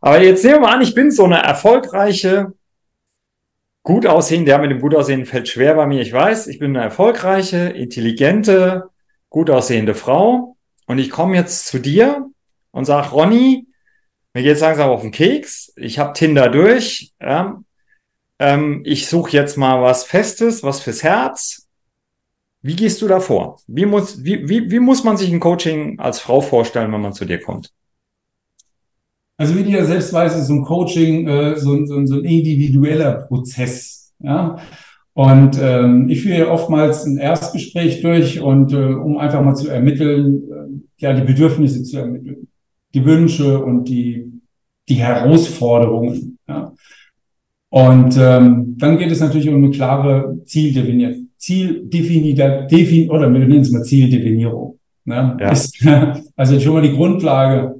Aber 0.00 0.22
jetzt 0.22 0.44
nehmen 0.44 0.56
wir 0.56 0.60
mal 0.60 0.74
an, 0.74 0.82
ich 0.82 0.94
bin 0.94 1.10
so 1.10 1.24
eine 1.24 1.38
erfolgreiche, 1.38 2.52
gut 3.82 4.06
aussehende, 4.06 4.50
ja, 4.50 4.58
mit 4.58 4.70
dem 4.70 4.80
gut 4.80 4.94
aussehenden 4.94 5.26
fällt 5.26 5.48
schwer 5.48 5.74
bei 5.74 5.86
mir, 5.86 6.00
ich 6.02 6.12
weiß, 6.12 6.46
ich 6.46 6.58
bin 6.58 6.76
eine 6.76 6.84
erfolgreiche, 6.84 7.70
intelligente, 7.70 8.90
gut 9.28 9.50
aussehende 9.50 9.94
Frau 9.94 10.56
und 10.86 10.98
ich 10.98 11.10
komme 11.10 11.36
jetzt 11.36 11.66
zu 11.66 11.78
dir 11.78 12.26
und 12.70 12.84
sag, 12.84 13.12
Ronny, 13.12 13.66
mir 14.34 14.42
geht's 14.42 14.60
langsam 14.60 14.90
auf 14.90 15.00
den 15.00 15.10
Keks, 15.10 15.72
ich 15.76 15.98
habe 15.98 16.12
Tinder 16.12 16.48
durch, 16.48 17.12
ja, 17.20 17.60
ähm, 18.38 18.82
ich 18.84 19.08
suche 19.08 19.32
jetzt 19.32 19.56
mal 19.56 19.82
was 19.82 20.04
Festes, 20.04 20.62
was 20.62 20.80
fürs 20.80 21.02
Herz. 21.02 21.66
Wie 22.60 22.76
gehst 22.76 23.02
du 23.02 23.08
da 23.08 23.20
vor? 23.20 23.60
Wie 23.66 23.86
muss, 23.86 24.24
wie, 24.24 24.48
wie, 24.48 24.70
wie 24.70 24.80
muss 24.80 25.04
man 25.04 25.16
sich 25.16 25.32
ein 25.32 25.40
Coaching 25.40 25.98
als 25.98 26.20
Frau 26.20 26.40
vorstellen, 26.40 26.92
wenn 26.92 27.00
man 27.00 27.12
zu 27.12 27.24
dir 27.24 27.40
kommt? 27.40 27.72
Also 29.38 29.56
wie 29.56 29.62
du 29.62 29.70
ja 29.70 29.84
selbst 29.84 30.12
weißt, 30.12 30.36
ist 30.36 30.48
so 30.48 30.54
ein 30.54 30.64
Coaching 30.64 31.28
äh, 31.28 31.56
so, 31.56 31.86
so, 31.86 32.04
so 32.04 32.16
ein 32.16 32.24
individueller 32.24 33.12
Prozess. 33.28 34.12
Ja? 34.18 34.58
Und 35.14 35.58
ähm, 35.62 36.08
ich 36.08 36.22
führe 36.22 36.38
ja 36.38 36.50
oftmals 36.50 37.06
ein 37.06 37.18
Erstgespräch 37.18 38.02
durch 38.02 38.40
und 38.40 38.72
äh, 38.72 38.76
um 38.76 39.16
einfach 39.16 39.42
mal 39.42 39.54
zu 39.54 39.68
ermitteln, 39.68 40.42
äh, 40.50 41.02
ja, 41.02 41.12
die 41.12 41.24
Bedürfnisse 41.24 41.84
zu 41.84 41.98
ermitteln, 41.98 42.48
die 42.94 43.04
Wünsche 43.04 43.62
und 43.62 43.88
die, 43.88 44.30
die 44.88 44.96
Herausforderungen. 44.96 46.38
Ja? 46.48 46.72
Und 47.70 48.16
ähm, 48.18 48.74
dann 48.76 48.98
geht 48.98 49.12
es 49.12 49.20
natürlich 49.20 49.48
um 49.48 49.56
eine 49.56 49.70
klare 49.70 50.40
Zieldefinition. 50.46 51.28
Zieldefiniter, 51.38 52.62
defin, 52.62 53.08
oder 53.10 53.32
wir 53.32 53.38
nennen 53.38 53.60
es 53.60 53.70
mal 53.70 53.84
Zieldefinierung. 53.84 54.76
Ne? 55.04 55.36
Ja. 55.40 55.52
Ist, 55.52 55.86
also 56.36 56.58
schon 56.58 56.74
mal 56.74 56.82
die 56.82 56.94
Grundlage 56.94 57.77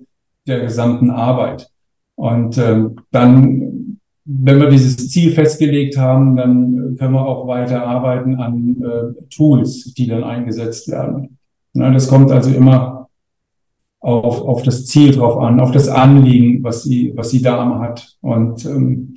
der 0.48 0.60
gesamten 0.60 1.10
Arbeit. 1.10 1.68
Und 2.16 2.58
ähm, 2.58 2.96
dann, 3.10 3.98
wenn 4.24 4.60
wir 4.60 4.68
dieses 4.68 5.08
Ziel 5.10 5.32
festgelegt 5.32 5.96
haben, 5.96 6.36
dann 6.36 6.96
können 6.98 7.14
wir 7.14 7.26
auch 7.26 7.46
weiter 7.46 7.86
arbeiten 7.86 8.36
an 8.36 8.82
äh, 8.82 9.24
Tools, 9.34 9.94
die 9.94 10.06
dann 10.06 10.24
eingesetzt 10.24 10.90
werden. 10.90 11.38
Ja, 11.74 11.90
das 11.90 12.08
kommt 12.08 12.32
also 12.32 12.50
immer 12.50 13.08
auf, 14.00 14.42
auf 14.42 14.62
das 14.62 14.86
Ziel 14.86 15.12
drauf 15.12 15.38
an, 15.38 15.60
auf 15.60 15.72
das 15.72 15.88
Anliegen, 15.88 16.62
was 16.64 16.82
sie, 16.82 17.12
was 17.14 17.30
sie 17.30 17.42
da 17.42 17.78
hat. 17.80 18.16
Und 18.20 18.64
ähm, 18.64 19.14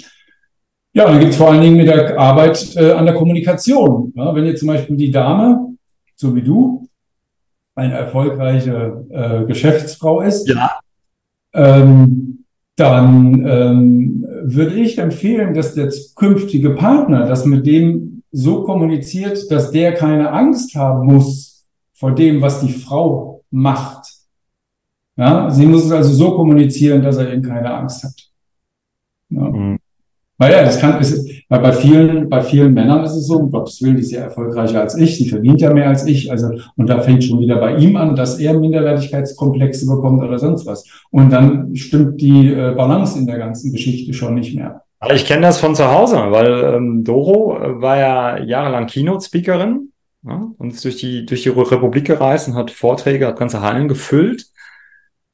Ja, 0.93 1.05
dann 1.05 1.19
gibt 1.19 1.31
es 1.31 1.37
vor 1.37 1.51
allen 1.51 1.61
Dingen 1.61 1.77
mit 1.77 1.87
der 1.87 2.19
Arbeit 2.19 2.75
äh, 2.75 2.91
an 2.91 3.05
der 3.05 3.15
Kommunikation. 3.15 4.11
Ja, 4.15 4.35
wenn 4.35 4.45
jetzt 4.45 4.59
zum 4.59 4.67
Beispiel 4.67 4.97
die 4.97 5.11
Dame, 5.11 5.75
so 6.15 6.35
wie 6.35 6.41
du, 6.41 6.85
eine 7.75 7.93
erfolgreiche 7.93 9.05
äh, 9.09 9.45
Geschäftsfrau 9.45 10.21
ist, 10.21 10.49
ja. 10.49 10.80
Ähm, 11.53 12.45
dann 12.75 13.45
ähm, 13.45 14.25
würde 14.43 14.75
ich 14.75 14.97
empfehlen, 14.97 15.53
dass 15.53 15.75
der 15.75 15.91
künftige 16.15 16.71
Partner 16.71 17.27
das 17.27 17.45
mit 17.45 17.65
dem 17.65 18.23
so 18.31 18.63
kommuniziert, 18.63 19.51
dass 19.51 19.71
der 19.71 19.93
keine 19.93 20.31
Angst 20.31 20.75
haben 20.75 21.05
muss 21.05 21.65
vor 21.93 22.15
dem, 22.15 22.41
was 22.41 22.61
die 22.61 22.71
Frau 22.71 23.43
macht. 23.51 24.07
Ja, 25.17 25.51
sie 25.51 25.65
muss 25.65 25.85
es 25.85 25.91
also 25.91 26.13
so 26.13 26.35
kommunizieren, 26.35 27.03
dass 27.03 27.17
er 27.17 27.31
eben 27.31 27.43
keine 27.43 27.71
Angst 27.73 28.03
hat. 28.03 28.13
Ja. 29.29 29.41
Mhm. 29.41 29.77
Naja, 30.37 30.63
das 30.63 30.79
kann, 30.79 30.99
ist, 30.99 31.29
weil 31.51 31.59
bei 31.59 31.73
vielen, 31.73 32.29
bei 32.29 32.41
vielen 32.41 32.73
Männern 32.73 33.03
ist 33.03 33.11
es 33.11 33.27
so, 33.27 33.35
um 33.35 33.51
Gottes 33.51 33.81
Willen, 33.81 33.97
die 33.97 34.03
ist 34.03 34.11
ja 34.11 34.21
erfolgreicher 34.21 34.79
als 34.79 34.95
ich, 34.95 35.17
sie 35.17 35.27
verdient 35.27 35.59
ja 35.59 35.73
mehr 35.73 35.89
als 35.89 36.05
ich, 36.05 36.31
also, 36.31 36.47
und 36.77 36.89
da 36.89 37.01
fängt 37.01 37.25
schon 37.25 37.41
wieder 37.41 37.57
bei 37.57 37.75
ihm 37.75 37.97
an, 37.97 38.15
dass 38.15 38.39
er 38.39 38.57
Minderwertigkeitskomplexe 38.57 39.85
bekommt 39.85 40.23
oder 40.23 40.39
sonst 40.39 40.65
was. 40.65 40.85
Und 41.09 41.29
dann 41.29 41.75
stimmt 41.75 42.21
die 42.21 42.53
äh, 42.53 42.73
Balance 42.73 43.19
in 43.19 43.27
der 43.27 43.37
ganzen 43.37 43.73
Geschichte 43.73 44.13
schon 44.13 44.35
nicht 44.35 44.55
mehr. 44.55 44.83
Ich 45.13 45.25
kenne 45.25 45.41
das 45.41 45.59
von 45.59 45.75
zu 45.75 45.91
Hause, 45.91 46.15
weil 46.29 46.73
ähm, 46.73 47.03
Doro 47.03 47.57
äh, 47.57 47.81
war 47.81 47.97
ja 47.97 48.39
jahrelang 48.39 48.87
Keynote-Speakerin 48.87 49.91
ja, 50.25 50.51
und 50.57 50.71
ist 50.71 50.85
durch 50.85 50.95
die, 50.99 51.25
durch 51.25 51.43
die 51.43 51.49
Republik 51.49 52.05
gereist 52.05 52.47
und 52.47 52.55
hat 52.55 52.71
Vorträge, 52.71 53.27
hat 53.27 53.37
ganze 53.37 53.59
Hallen 53.59 53.89
gefüllt. 53.89 54.45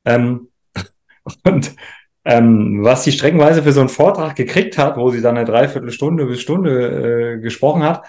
Ähm, 0.04 0.48
und 1.46 1.76
ähm, 2.28 2.84
was 2.84 3.06
sie 3.06 3.14
streckenweise 3.14 3.64
für 3.64 3.72
so 3.72 3.80
einen 3.80 3.88
Vortrag 3.88 4.36
gekriegt 4.36 4.78
hat, 4.78 4.98
wo 4.98 5.10
sie 5.12 5.22
dann 5.22 5.38
eine 5.38 5.46
Dreiviertelstunde 5.46 6.26
bis 6.26 6.42
Stunde 6.42 7.38
äh, 7.38 7.40
gesprochen 7.40 7.84
hat, 7.84 8.06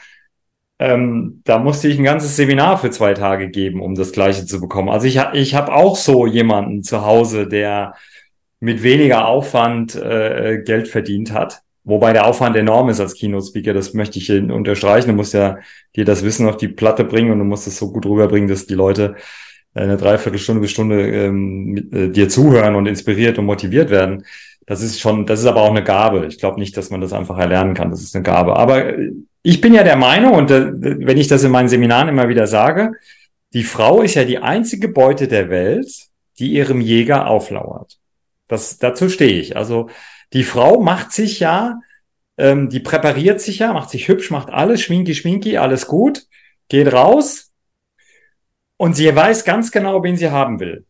ähm, 0.81 1.41
da 1.45 1.59
musste 1.61 1.87
ich 1.87 1.99
ein 1.99 2.05
ganzes 2.05 2.35
Seminar 2.35 2.79
für 2.79 2.91
zwei 2.91 3.15
Tage 3.15 3.49
geben, 3.49 3.81
um 3.81 3.95
das 3.95 4.11
Gleiche 4.11 4.45
zu 4.45 4.61
bekommen. 4.61 4.89
Also 4.89 5.07
ich, 5.07 5.21
ich 5.35 5.55
habe 5.55 5.73
auch 5.73 5.95
so 5.95 6.27
jemanden 6.27 6.83
zu 6.83 7.05
Hause, 7.05 7.47
der 7.47 7.95
mit 8.59 8.83
weniger 8.83 9.29
Aufwand 9.29 9.95
äh, 9.95 10.63
Geld 10.65 10.89
verdient 10.89 11.33
hat. 11.33 11.63
Wobei 11.85 12.13
der 12.13 12.27
Aufwand 12.27 12.57
enorm 12.57 12.89
ist 12.89 12.99
als 12.99 13.15
Keynote-Speaker, 13.15 13.73
das 13.73 13.95
möchte 13.95 14.19
ich 14.19 14.31
unterstreichen. 14.33 15.11
Du 15.11 15.15
musst 15.15 15.33
ja 15.33 15.59
dir 15.95 16.05
das 16.05 16.25
Wissen 16.25 16.49
auf 16.49 16.57
die 16.57 16.69
Platte 16.69 17.05
bringen 17.05 17.31
und 17.31 17.39
du 17.39 17.45
musst 17.45 17.69
es 17.69 17.79
so 17.79 17.93
gut 17.93 18.05
rüberbringen, 18.05 18.49
dass 18.49 18.67
die 18.67 18.75
Leute 18.75 19.15
eine 19.79 19.97
Dreiviertelstunde 19.97 20.61
bis 20.61 20.71
Stunde 20.71 21.09
ähm, 21.09 21.65
mit, 21.67 21.93
äh, 21.93 22.09
dir 22.11 22.29
zuhören 22.29 22.75
und 22.75 22.87
inspiriert 22.87 23.39
und 23.39 23.47
motiviert 23.47 23.91
werden. 23.91 24.25
Das 24.67 24.83
ist 24.83 25.01
schon, 25.01 25.25
das 25.27 25.41
ist 25.41 25.47
aber 25.47 25.63
auch 25.63 25.71
eine 25.71 25.85
Gabe. 25.85 26.27
Ich 26.27 26.39
glaube 26.39 26.61
nicht, 26.61 26.77
dass 26.77 26.91
man 26.91 27.01
das 27.01 27.13
einfach 27.13 27.39
erlernen 27.39 27.75
kann. 27.75 27.91
Das 27.91 28.03
ist 28.03 28.15
eine 28.15 28.23
Gabe. 28.23 28.57
Aber 28.57 28.85
äh, 28.85 29.13
ich 29.43 29.61
bin 29.61 29.75
ja 29.75 29.83
der 29.83 29.97
Meinung, 29.97 30.35
und 30.35 30.51
äh, 30.51 30.71
wenn 30.73 31.17
ich 31.17 31.29
das 31.29 31.45
in 31.45 31.51
meinen 31.51 31.69
Seminaren 31.69 32.09
immer 32.09 32.29
wieder 32.29 32.47
sage, 32.47 32.93
die 33.55 33.65
Frau 33.65 34.03
ist 34.03 34.15
ja 34.15 34.25
die 34.25 34.39
einzige 34.39 34.89
Beute 34.89 35.27
der 35.27 35.49
Welt, 35.49 35.91
die 36.39 36.53
ihrem 36.53 36.81
Jäger 36.81 37.27
auflauert. 37.29 37.99
Das, 38.47 38.79
dazu 38.79 39.09
stehe 39.09 39.41
ich. 39.41 39.57
Also 39.57 39.89
die 40.33 40.45
Frau 40.45 40.81
macht 40.81 41.13
sich 41.13 41.41
ja, 41.41 41.81
ähm, 42.37 42.69
die 42.69 42.81
präpariert 42.81 43.41
sich 43.41 43.61
ja, 43.61 43.73
macht 43.73 43.91
sich 43.91 44.09
hübsch, 44.09 44.31
macht 44.31 44.51
alles, 44.51 44.83
schminki, 44.83 45.15
schminki, 45.15 45.57
alles 45.57 45.87
gut, 45.87 46.27
geht 46.69 46.93
raus, 46.93 47.48
und 48.79 48.97
sie 48.97 49.15
weiß 49.15 49.45
ganz 49.45 49.71
genau, 49.71 50.03
wen 50.03 50.17
sie 50.17 50.31
haben 50.31 50.59
will. 50.61 50.87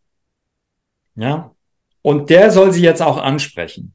Ja. 1.16 1.50
Und 2.02 2.30
der 2.30 2.52
soll 2.52 2.72
sie 2.72 2.82
jetzt 2.82 3.02
auch 3.02 3.18
ansprechen. 3.18 3.94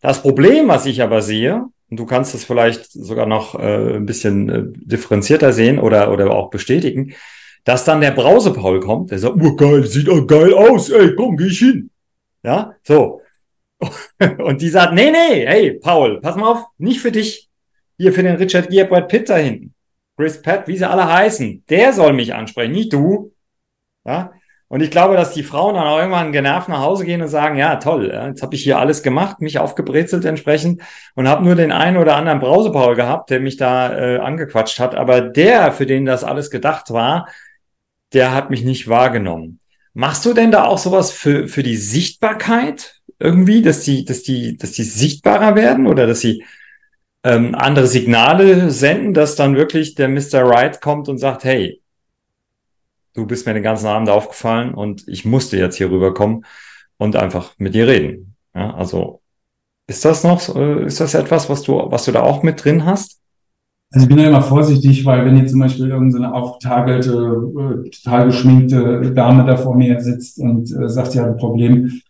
Das 0.00 0.20
Problem, 0.22 0.66
was 0.66 0.86
ich 0.86 1.02
aber 1.02 1.22
sehe, 1.22 1.66
und 1.88 2.00
du 2.00 2.06
kannst 2.06 2.34
es 2.34 2.44
vielleicht 2.44 2.90
sogar 2.90 3.26
noch 3.26 3.54
äh, 3.54 3.96
ein 3.96 4.06
bisschen 4.06 4.48
äh, 4.48 4.62
differenzierter 4.74 5.52
sehen 5.52 5.78
oder, 5.78 6.10
oder 6.10 6.32
auch 6.32 6.50
bestätigen, 6.50 7.14
dass 7.64 7.84
dann 7.84 8.00
der 8.00 8.10
Brausepaul 8.10 8.80
kommt, 8.80 9.10
der 9.10 9.18
sagt, 9.18 9.36
oh 9.40 9.54
geil, 9.54 9.86
sieht 9.86 10.08
auch 10.08 10.26
geil 10.26 10.52
aus, 10.52 10.90
ey, 10.90 11.14
komm, 11.14 11.36
geh 11.36 11.46
ich 11.46 11.58
hin. 11.58 11.90
Ja, 12.42 12.74
so. 12.82 13.20
Und 14.38 14.60
die 14.60 14.68
sagt, 14.68 14.94
nee, 14.94 15.10
nee, 15.10 15.46
hey, 15.46 15.72
Paul, 15.74 16.20
pass 16.20 16.36
mal 16.36 16.50
auf, 16.52 16.64
nicht 16.78 17.00
für 17.00 17.12
dich. 17.12 17.48
Hier 17.96 18.12
für 18.12 18.22
den 18.22 18.36
Richard 18.36 18.70
Gere, 18.70 18.86
Brad 18.86 19.08
Pitt 19.08 19.28
da 19.28 19.36
hinten. 19.36 19.74
Chris 20.16 20.40
Pratt, 20.40 20.68
wie 20.68 20.76
sie 20.76 20.88
alle 20.88 21.10
heißen. 21.12 21.64
Der 21.68 21.92
soll 21.92 22.12
mich 22.12 22.34
ansprechen, 22.34 22.72
nicht 22.72 22.92
du. 22.92 23.32
Ja? 24.04 24.32
Und 24.68 24.80
ich 24.80 24.90
glaube, 24.90 25.14
dass 25.14 25.32
die 25.32 25.42
Frauen 25.42 25.74
dann 25.74 25.86
auch 25.86 25.98
irgendwann 25.98 26.32
genervt 26.32 26.68
nach 26.68 26.80
Hause 26.80 27.04
gehen 27.04 27.22
und 27.22 27.28
sagen, 27.28 27.56
ja, 27.56 27.76
toll, 27.76 28.10
jetzt 28.12 28.42
habe 28.42 28.54
ich 28.54 28.64
hier 28.64 28.78
alles 28.78 29.02
gemacht, 29.02 29.40
mich 29.40 29.58
aufgebrezelt 29.58 30.24
entsprechend 30.24 30.82
und 31.14 31.28
habe 31.28 31.44
nur 31.44 31.54
den 31.54 31.70
einen 31.70 31.96
oder 31.96 32.16
anderen 32.16 32.40
Brausepaul 32.40 32.96
gehabt, 32.96 33.30
der 33.30 33.40
mich 33.40 33.56
da 33.56 33.96
äh, 33.96 34.18
angequatscht 34.18 34.80
hat. 34.80 34.94
Aber 34.94 35.20
der, 35.20 35.70
für 35.70 35.86
den 35.86 36.06
das 36.06 36.24
alles 36.24 36.50
gedacht 36.50 36.90
war, 36.90 37.28
der 38.14 38.34
hat 38.34 38.50
mich 38.50 38.64
nicht 38.64 38.88
wahrgenommen. 38.88 39.60
Machst 39.92 40.24
du 40.24 40.32
denn 40.32 40.50
da 40.50 40.64
auch 40.64 40.78
sowas 40.78 41.12
für, 41.12 41.46
für 41.46 41.62
die 41.62 41.76
Sichtbarkeit 41.76 43.00
irgendwie, 43.20 43.62
dass 43.62 43.82
die, 43.82 44.04
dass 44.04 44.22
die, 44.22 44.56
dass 44.56 44.72
die 44.72 44.82
sichtbarer 44.82 45.54
werden 45.54 45.86
oder 45.86 46.06
dass 46.06 46.20
sie 46.20 46.44
ähm, 47.22 47.54
andere 47.54 47.86
Signale 47.86 48.70
senden, 48.70 49.14
dass 49.14 49.36
dann 49.36 49.56
wirklich 49.56 49.94
der 49.94 50.08
Mr. 50.08 50.42
Right 50.42 50.80
kommt 50.80 51.08
und 51.08 51.18
sagt, 51.18 51.44
hey, 51.44 51.80
du 53.14 53.26
bist 53.26 53.46
mir 53.46 53.54
den 53.54 53.62
ganzen 53.62 53.86
Abend 53.86 54.08
aufgefallen 54.10 54.74
und 54.74 55.06
ich 55.08 55.24
musste 55.24 55.56
jetzt 55.56 55.76
hier 55.76 55.90
rüberkommen 55.90 56.44
und 56.98 57.16
einfach 57.16 57.54
mit 57.58 57.74
dir 57.74 57.86
reden. 57.86 58.36
Ja, 58.54 58.74
also 58.74 59.20
ist 59.86 60.04
das 60.04 60.24
noch, 60.24 60.54
äh, 60.54 60.86
ist 60.86 61.00
das 61.00 61.14
etwas, 61.14 61.48
was 61.48 61.62
du, 61.62 61.74
was 61.90 62.04
du 62.04 62.12
da 62.12 62.22
auch 62.22 62.42
mit 62.42 62.64
drin 62.64 62.84
hast? 62.84 63.20
Also 63.92 64.06
ich 64.06 64.08
bin 64.08 64.18
ja 64.18 64.28
immer 64.28 64.42
vorsichtig, 64.42 65.04
weil 65.04 65.24
wenn 65.24 65.36
jetzt 65.36 65.52
zum 65.52 65.60
Beispiel 65.60 65.88
irgendeine 65.88 66.34
aufgetagelte, 66.34 67.12
äh, 67.12 67.90
total 67.90 68.26
geschminkte 68.26 69.12
Dame 69.12 69.44
da 69.44 69.56
vor 69.56 69.76
mir 69.76 70.00
sitzt 70.00 70.38
und 70.38 70.70
äh, 70.72 70.88
sagt, 70.88 71.12
sie 71.12 71.20
hat 71.20 71.28
ein 71.28 71.36
Problem, 71.36 72.00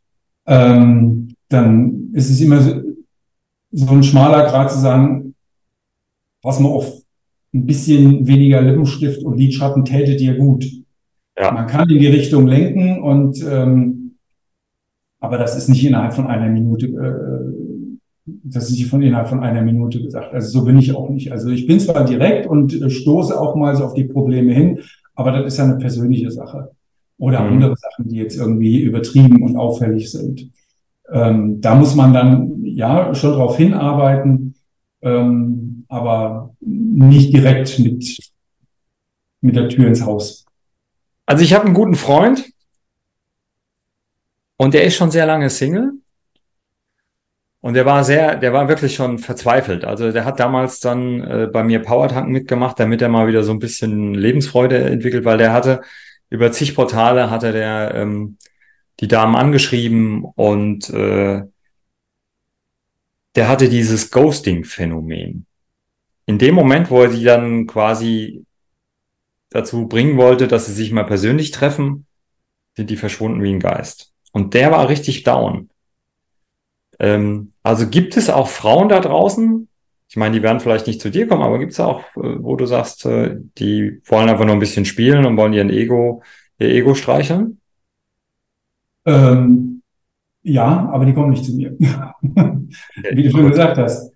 ähm, 0.47 1.35
dann 1.49 2.11
ist 2.15 2.31
es 2.31 2.41
immer 2.41 2.61
so, 2.61 2.81
so 3.73 3.93
ein 3.93 4.03
schmaler 4.03 4.47
Grad 4.47 4.71
zu 4.71 4.79
sagen, 4.79 5.35
pass 6.43 6.61
mal 6.61 6.71
auf, 6.71 6.91
ein 7.53 7.67
bisschen 7.67 8.27
weniger 8.27 8.63
Lippenstift 8.63 9.23
und 9.23 9.37
Lidschatten 9.37 9.85
täte 9.85 10.17
dir 10.17 10.37
gut. 10.37 10.65
Ja. 11.39 11.51
Man 11.53 11.67
kann 11.67 11.89
in 11.91 11.99
die 11.99 12.07
Richtung 12.07 12.47
lenken 12.47 13.03
und 13.03 13.45
ähm, 13.49 14.05
aber 15.25 15.39
das 15.39 15.57
ist 15.57 15.69
nicht 15.69 15.85
innerhalb 15.85 16.13
von 16.13 16.27
einer 16.27 16.49
Minute, 16.49 16.87
äh, 16.87 18.31
das 18.45 18.69
ist 18.69 18.77
nicht 18.77 18.89
von 18.89 19.01
innerhalb 19.01 19.29
von 19.29 19.41
einer 19.41 19.63
Minute 19.63 20.03
gesagt. 20.03 20.35
Also 20.35 20.61
so 20.61 20.65
bin 20.67 20.79
ich 20.79 20.95
auch 20.95 21.09
nicht. 21.09 21.33
Also 21.33 21.49
ich 21.49 21.67
bin 21.67 21.81
zwar 21.81 22.05
direkt 22.05 22.47
und 22.47 22.81
äh, 22.81 22.91
stoße 22.91 23.39
auch 23.39 23.57
mal 23.57 23.75
so 23.75 23.85
auf 23.85 23.95
die 23.95 24.05
Probleme 24.05 24.53
hin, 24.53 24.81
aber 25.15 25.33
das 25.33 25.47
ist 25.47 25.59
ja 25.59 25.65
eine 25.65 25.79
persönliche 25.79 26.31
Sache. 26.31 26.73
Oder 27.17 27.41
mhm. 27.41 27.53
andere 27.55 27.77
Sachen, 27.77 28.09
die 28.09 28.17
jetzt 28.17 28.37
irgendwie 28.37 28.83
übertrieben 28.83 29.43
und 29.43 29.57
auffällig 29.57 30.11
sind. 30.11 30.51
Ähm, 31.11 31.61
da 31.61 31.75
muss 31.75 31.95
man 31.95 32.13
dann 32.13 32.65
ja 32.65 33.15
schon 33.15 33.33
drauf 33.33 33.57
hinarbeiten, 33.57 34.55
ähm, 35.03 35.85
aber 35.89 36.55
nicht 36.61 37.33
direkt 37.33 37.79
mit, 37.79 38.19
mit 39.41 39.57
der 39.57 39.69
Tür 39.69 39.89
ins 39.89 40.05
Haus. 40.05 40.44
Also 41.27 41.43
ich 41.43 41.55
habe 41.55 41.65
einen 41.65 41.75
guten 41.75 41.95
Freund 41.95 42.45
und 44.57 44.75
der 44.75 44.85
ist 44.85 44.97
schon 44.97 45.11
sehr 45.11 45.27
lange 45.27 45.51
Single. 45.51 45.93
Und 47.61 47.73
der 47.73 47.87
war 47.87 48.05
sehr, 48.05 48.37
der 48.37 48.53
war 48.53 48.69
wirklich 48.69 48.95
schon 48.95 49.19
verzweifelt. 49.19 49.87
Also 49.87 50.13
der 50.13 50.27
hat 50.27 50.39
damals 50.39 50.81
dann 50.81 51.23
äh, 51.23 51.49
bei 51.51 51.65
mir 51.65 51.81
Powertank 51.81 52.29
mitgemacht, 52.29 52.79
damit 52.79 53.01
er 53.01 53.09
mal 53.09 53.27
wieder 53.27 53.43
so 53.43 53.53
ein 53.53 53.59
bisschen 53.59 54.13
Lebensfreude 54.13 54.85
entwickelt, 54.85 55.25
weil 55.25 55.39
der 55.39 55.55
hatte 55.55 55.81
über 56.29 56.53
zig 56.53 56.75
Portale 56.75 57.31
hatte 57.31 57.53
der 57.53 57.95
ähm, 57.95 58.37
die 59.01 59.09
Damen 59.09 59.35
angeschrieben 59.35 60.25
und 60.25 60.91
äh, 60.91 61.43
der 63.35 63.49
hatte 63.49 63.69
dieses 63.69 64.11
Ghosting-Phänomen. 64.11 65.47
In 66.27 66.39
dem 66.39 66.55
Moment, 66.55 66.91
wo 66.91 67.03
er 67.03 67.11
sie 67.11 67.25
dann 67.25 67.67
quasi 67.67 68.45
dazu 69.55 69.87
bringen 69.87 70.17
wollte, 70.17 70.49
dass 70.49 70.67
sie 70.67 70.73
sich 70.73 70.91
mal 70.91 71.05
persönlich 71.05 71.53
treffen, 71.53 72.07
sind 72.77 72.91
die 72.91 72.97
verschwunden 72.97 73.41
wie 73.43 73.53
ein 73.53 73.61
Geist. 73.61 74.13
Und 74.33 74.53
der 74.53 74.73
war 74.73 74.89
richtig 74.89 75.23
down. 75.23 75.71
Ähm, 76.99 77.53
also 77.63 77.89
gibt 77.89 78.17
es 78.17 78.29
auch 78.29 78.49
Frauen 78.49 78.89
da 78.89 78.99
draußen? 78.99 79.69
Ich 80.09 80.17
meine, 80.17 80.35
die 80.35 80.43
werden 80.43 80.59
vielleicht 80.59 80.89
nicht 80.89 81.01
zu 81.01 81.09
dir 81.09 81.29
kommen, 81.29 81.43
aber 81.43 81.61
gibt 81.61 81.71
es 81.71 81.79
auch, 81.79 82.01
äh, 82.17 82.43
wo 82.43 82.57
du 82.57 82.67
sagst, 82.67 83.07
äh, 83.07 83.37
die 83.59 84.01
wollen 84.07 84.29
einfach 84.29 84.45
nur 84.45 84.55
ein 84.55 84.61
bisschen 84.61 84.85
spielen 84.85 85.25
und 85.25 85.37
wollen 85.37 85.53
ihren 85.53 85.71
Ego, 85.71 86.25
ihr 86.59 86.71
Ego 86.71 86.97
streicheln? 86.97 87.61
Ähm, 89.07 89.83
ja, 90.43 90.89
aber 90.91 91.05
die 91.05 91.15
kommen 91.15 91.31
nicht 91.31 91.45
zu 91.45 91.55
mir. 91.55 91.77
Wie 91.81 93.23
du 93.23 93.31
schon 93.31 93.51
gesagt 93.51 93.79
hast. 93.79 94.14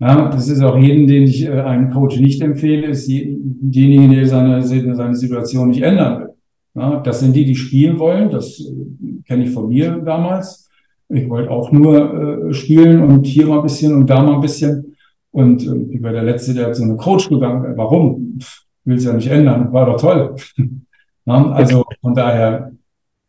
Ja, 0.00 0.30
das 0.30 0.48
ist 0.48 0.62
auch 0.62 0.78
jeden, 0.78 1.06
den 1.06 1.24
ich 1.24 1.44
äh, 1.44 1.60
einem 1.60 1.90
Coach 1.90 2.18
nicht 2.18 2.40
empfehle, 2.40 2.86
ist 2.86 3.06
diejenigen, 3.06 4.10
der 4.10 4.26
seine, 4.26 4.62
seine 4.62 5.14
Situation 5.14 5.68
nicht 5.68 5.82
ändern 5.82 6.20
will. 6.20 6.30
Ja, 6.74 7.00
das 7.00 7.20
sind 7.20 7.36
die, 7.36 7.44
die 7.44 7.54
spielen 7.54 7.98
wollen. 7.98 8.30
Das 8.30 8.60
äh, 8.60 9.22
kenne 9.26 9.44
ich 9.44 9.50
von 9.50 9.68
mir 9.68 10.00
damals. 10.04 10.70
Ich 11.10 11.28
wollte 11.28 11.50
auch 11.50 11.70
nur 11.70 12.48
äh, 12.48 12.54
spielen 12.54 13.02
und 13.02 13.26
hier 13.26 13.46
mal 13.46 13.58
ein 13.58 13.62
bisschen 13.62 13.94
und 13.94 14.08
da 14.08 14.22
mal 14.22 14.36
ein 14.36 14.40
bisschen. 14.40 14.96
Und 15.32 15.66
äh, 15.66 15.94
ich 15.94 16.02
war 16.02 16.12
der 16.12 16.22
Letzte, 16.22 16.54
der 16.54 16.68
hat 16.68 16.76
so 16.76 16.84
eine 16.84 16.96
Coach 16.96 17.28
gegangen. 17.28 17.76
Warum? 17.76 18.38
Will 18.84 18.96
es 18.96 19.04
ja 19.04 19.12
nicht 19.12 19.28
ändern. 19.28 19.70
War 19.70 19.84
doch 19.84 20.00
toll. 20.00 20.34
ja, 21.26 21.50
also 21.50 21.84
von 22.00 22.14
daher, 22.14 22.72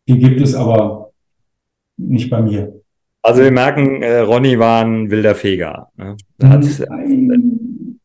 die 0.08 0.18
gibt 0.18 0.40
es 0.40 0.54
aber 0.54 1.10
nicht 1.98 2.30
bei 2.30 2.40
mir. 2.40 2.81
Also 3.22 3.42
wir 3.42 3.52
merken, 3.52 4.02
äh, 4.02 4.18
Ronny 4.18 4.58
war 4.58 4.84
ein 4.84 5.10
wilder 5.10 5.36
Feger. 5.36 5.90
Ne? 5.96 6.16
Der, 6.38 6.48
hat, 6.48 6.64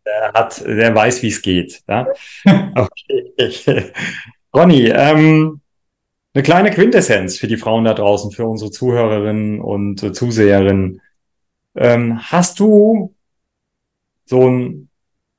der, 0.06 0.34
hat, 0.34 0.66
der 0.66 0.96
weiß, 0.96 1.24
wie 1.24 1.28
es 1.28 1.42
geht. 1.42 1.82
Ja? 1.88 2.08
Okay. 3.40 3.92
Ronny, 4.56 4.88
ähm, 4.88 5.62
eine 6.34 6.44
kleine 6.44 6.72
Quintessenz 6.72 7.38
für 7.38 7.48
die 7.48 7.58
Frauen 7.58 7.86
da 7.86 7.94
draußen, 7.94 8.32
für 8.32 8.46
unsere 8.46 8.72
Zuhörerinnen 8.72 9.62
und 9.62 10.02
äh, 10.02 10.12
Zuseherinnen. 10.12 11.02
Ähm, 11.76 12.20
hast 12.32 12.60
du 12.60 13.16
so 14.26 14.50
ein, 14.50 14.90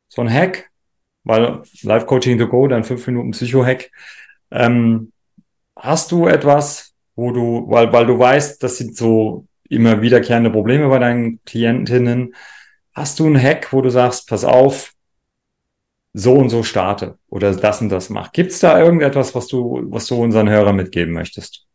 so 0.08 0.22
ein 0.22 0.32
Hack, 0.32 0.70
weil 1.24 1.62
Live 1.82 2.06
Coaching 2.06 2.38
to 2.38 2.48
Go, 2.48 2.68
dein 2.68 2.84
5 2.84 3.06
Minuten 3.08 3.30
Psycho-Hack, 3.32 3.90
ähm, 4.52 5.12
hast 5.76 6.12
du 6.12 6.26
etwas, 6.26 6.94
wo 7.16 7.32
du, 7.32 7.66
weil, 7.68 7.92
weil 7.92 8.06
du 8.06 8.18
weißt, 8.18 8.62
das 8.62 8.78
sind 8.78 8.96
so 8.96 9.47
immer 9.68 10.02
wiederkehrende 10.02 10.50
Probleme 10.50 10.88
bei 10.88 10.98
deinen 10.98 11.40
Klientinnen. 11.44 12.34
Hast 12.94 13.18
du 13.18 13.26
einen 13.26 13.40
Hack, 13.40 13.72
wo 13.72 13.80
du 13.80 13.90
sagst, 13.90 14.28
pass 14.28 14.44
auf, 14.44 14.94
so 16.14 16.34
und 16.34 16.50
so 16.50 16.62
starte 16.62 17.18
oder 17.28 17.54
das 17.54 17.80
und 17.80 17.90
das 17.90 18.10
mach? 18.10 18.32
Gibt 18.32 18.52
es 18.52 18.60
da 18.60 18.80
irgendetwas, 18.80 19.34
was 19.34 19.46
du, 19.46 19.82
was 19.90 20.06
du 20.06 20.20
unseren 20.20 20.48
Hörern 20.48 20.76
mitgeben 20.76 21.14
möchtest? 21.14 21.66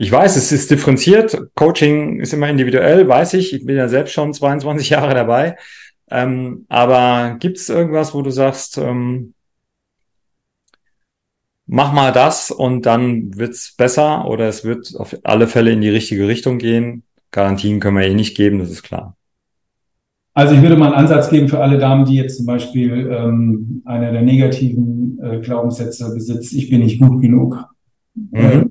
Ich 0.00 0.12
weiß, 0.12 0.36
es 0.36 0.52
ist 0.52 0.70
differenziert. 0.70 1.36
Coaching 1.56 2.20
ist 2.20 2.32
immer 2.32 2.48
individuell, 2.48 3.08
weiß 3.08 3.34
ich. 3.34 3.52
Ich 3.52 3.66
bin 3.66 3.76
ja 3.76 3.88
selbst 3.88 4.12
schon 4.12 4.32
22 4.32 4.90
Jahre 4.90 5.14
dabei. 5.14 5.56
Ähm, 6.10 6.64
aber 6.68 7.36
gibt 7.38 7.58
es 7.58 7.68
irgendwas, 7.68 8.14
wo 8.14 8.22
du 8.22 8.30
sagst, 8.30 8.78
ähm, 8.78 9.34
mach 11.68 11.92
mal 11.92 12.12
das 12.12 12.50
und 12.50 12.86
dann 12.86 13.36
wird's 13.36 13.74
besser 13.76 14.26
oder 14.26 14.48
es 14.48 14.64
wird 14.64 14.94
auf 14.96 15.16
alle 15.22 15.46
Fälle 15.46 15.70
in 15.70 15.80
die 15.80 15.90
richtige 15.90 16.26
Richtung 16.26 16.58
gehen. 16.58 17.04
Garantien 17.30 17.78
können 17.78 17.98
wir 17.98 18.06
eh 18.06 18.14
nicht 18.14 18.36
geben, 18.36 18.58
das 18.58 18.70
ist 18.70 18.82
klar. 18.82 19.14
Also 20.34 20.54
ich 20.54 20.62
würde 20.62 20.76
mal 20.76 20.86
einen 20.86 20.94
Ansatz 20.94 21.30
geben 21.30 21.48
für 21.48 21.60
alle 21.60 21.78
Damen, 21.78 22.04
die 22.04 22.14
jetzt 22.14 22.36
zum 22.36 22.46
Beispiel 22.46 23.10
ähm, 23.12 23.82
einer 23.84 24.12
der 24.12 24.22
negativen 24.22 25.18
äh, 25.22 25.40
Glaubenssätze 25.40 26.12
besitzt, 26.14 26.52
ich 26.54 26.70
bin 26.70 26.80
nicht 26.80 27.00
gut 27.00 27.20
genug. 27.20 27.64
Mhm. 28.14 28.70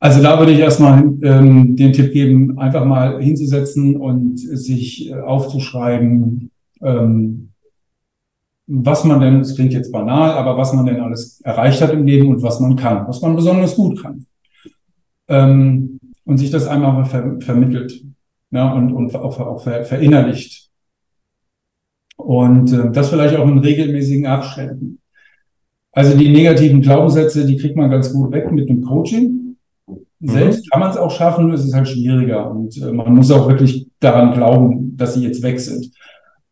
Also 0.00 0.22
da 0.22 0.38
würde 0.38 0.52
ich 0.52 0.60
erstmal 0.60 1.02
ähm, 1.22 1.74
den 1.74 1.92
Tipp 1.92 2.12
geben, 2.12 2.58
einfach 2.58 2.84
mal 2.84 3.20
hinzusetzen 3.20 3.96
und 3.96 4.38
sich 4.38 5.10
äh, 5.10 5.14
aufzuschreiben, 5.14 6.52
ähm, 6.80 7.50
was 8.68 9.04
man 9.04 9.20
denn, 9.20 9.40
es 9.40 9.54
klingt 9.54 9.72
jetzt 9.72 9.90
banal, 9.90 10.32
aber 10.32 10.56
was 10.56 10.74
man 10.74 10.84
denn 10.86 11.00
alles 11.00 11.40
erreicht 11.40 11.80
hat 11.80 11.92
im 11.92 12.04
Leben 12.04 12.28
und 12.28 12.42
was 12.42 12.60
man 12.60 12.76
kann, 12.76 13.08
was 13.08 13.22
man 13.22 13.34
besonders 13.34 13.74
gut 13.74 14.02
kann. 14.02 14.26
Ähm, 15.28 15.98
und 16.24 16.36
sich 16.36 16.50
das 16.50 16.66
einmal 16.66 16.92
mal 16.92 17.06
ver 17.06 17.40
vermittelt 17.40 18.04
ja, 18.50 18.72
und, 18.72 18.92
und 18.92 19.14
auch, 19.14 19.40
auch 19.40 19.62
ver 19.62 19.84
verinnerlicht. 19.84 20.70
Und 22.16 22.72
äh, 22.72 22.90
das 22.90 23.10
vielleicht 23.10 23.36
auch 23.36 23.48
in 23.48 23.58
regelmäßigen 23.58 24.26
Abständen. 24.26 25.00
Also 25.92 26.16
die 26.16 26.28
negativen 26.28 26.82
Glaubenssätze, 26.82 27.46
die 27.46 27.56
kriegt 27.56 27.76
man 27.76 27.90
ganz 27.90 28.12
gut 28.12 28.30
weg 28.32 28.52
mit 28.52 28.68
dem 28.68 28.82
Coaching. 28.82 29.56
Mhm. 29.86 30.28
Selbst 30.28 30.66
mhm. 30.66 30.70
kann 30.70 30.80
man 30.80 30.90
es 30.90 30.96
auch 30.96 31.10
schaffen, 31.10 31.46
nur 31.46 31.54
ist 31.54 31.64
es 31.64 31.74
halt 31.74 31.88
schwieriger. 31.88 32.50
Und 32.50 32.76
äh, 32.76 32.92
man 32.92 33.14
muss 33.14 33.30
auch 33.30 33.48
wirklich 33.48 33.88
daran 34.00 34.34
glauben, 34.34 34.96
dass 34.96 35.14
sie 35.14 35.22
jetzt 35.22 35.42
weg 35.42 35.58
sind. 35.60 35.90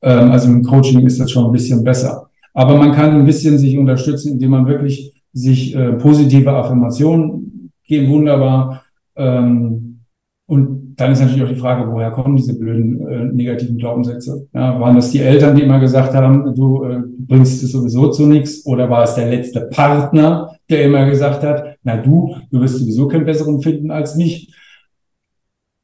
Ähm, 0.06 0.30
also 0.30 0.48
im 0.48 0.62
Coaching 0.62 1.04
ist 1.04 1.20
das 1.20 1.30
schon 1.30 1.46
ein 1.46 1.52
bisschen 1.52 1.82
besser. 1.82 2.30
Aber 2.54 2.76
man 2.76 2.92
kann 2.92 3.10
ein 3.10 3.26
bisschen 3.26 3.58
sich 3.58 3.76
unterstützen, 3.76 4.34
indem 4.34 4.50
man 4.50 4.66
wirklich 4.66 5.12
sich 5.32 5.74
äh, 5.74 5.92
positive 5.94 6.50
Affirmationen 6.52 7.70
geben, 7.84 8.08
wunderbar. 8.10 8.84
Ähm, 9.16 9.98
und 10.46 10.94
dann 10.96 11.12
ist 11.12 11.20
natürlich 11.20 11.42
auch 11.42 11.48
die 11.48 11.60
Frage, 11.60 11.90
woher 11.92 12.12
kommen 12.12 12.36
diese 12.36 12.56
blöden 12.56 13.06
äh, 13.06 13.24
negativen 13.24 13.76
Glaubenssätze? 13.76 14.46
Ja, 14.54 14.80
waren 14.80 14.94
das 14.94 15.10
die 15.10 15.18
Eltern, 15.18 15.56
die 15.56 15.62
immer 15.62 15.80
gesagt 15.80 16.14
haben, 16.14 16.54
du 16.54 16.84
äh, 16.84 17.02
bringst 17.18 17.62
es 17.62 17.72
sowieso 17.72 18.10
zu 18.10 18.26
nichts? 18.26 18.64
Oder 18.64 18.88
war 18.88 19.02
es 19.02 19.16
der 19.16 19.28
letzte 19.28 19.62
Partner, 19.62 20.56
der 20.70 20.84
immer 20.84 21.04
gesagt 21.10 21.42
hat, 21.42 21.76
na 21.82 21.96
du, 21.96 22.36
du 22.50 22.60
wirst 22.60 22.78
sowieso 22.78 23.08
keinen 23.08 23.26
besseren 23.26 23.60
finden 23.60 23.90
als 23.90 24.14
mich? 24.16 24.54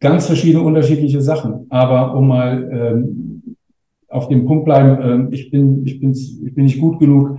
Ganz 0.00 0.26
verschiedene, 0.26 0.64
unterschiedliche 0.64 1.20
Sachen. 1.20 1.66
Aber 1.68 2.16
um 2.16 2.28
mal 2.28 2.70
ähm, 2.72 3.32
auf 4.12 4.28
dem 4.28 4.44
Punkt 4.46 4.64
bleiben, 4.64 5.30
äh, 5.30 5.34
ich 5.34 5.50
bin, 5.50 5.84
ich 5.86 6.00
bin, 6.00 6.12
ich 6.12 6.54
bin 6.54 6.64
nicht 6.64 6.80
gut 6.80 6.98
genug, 6.98 7.38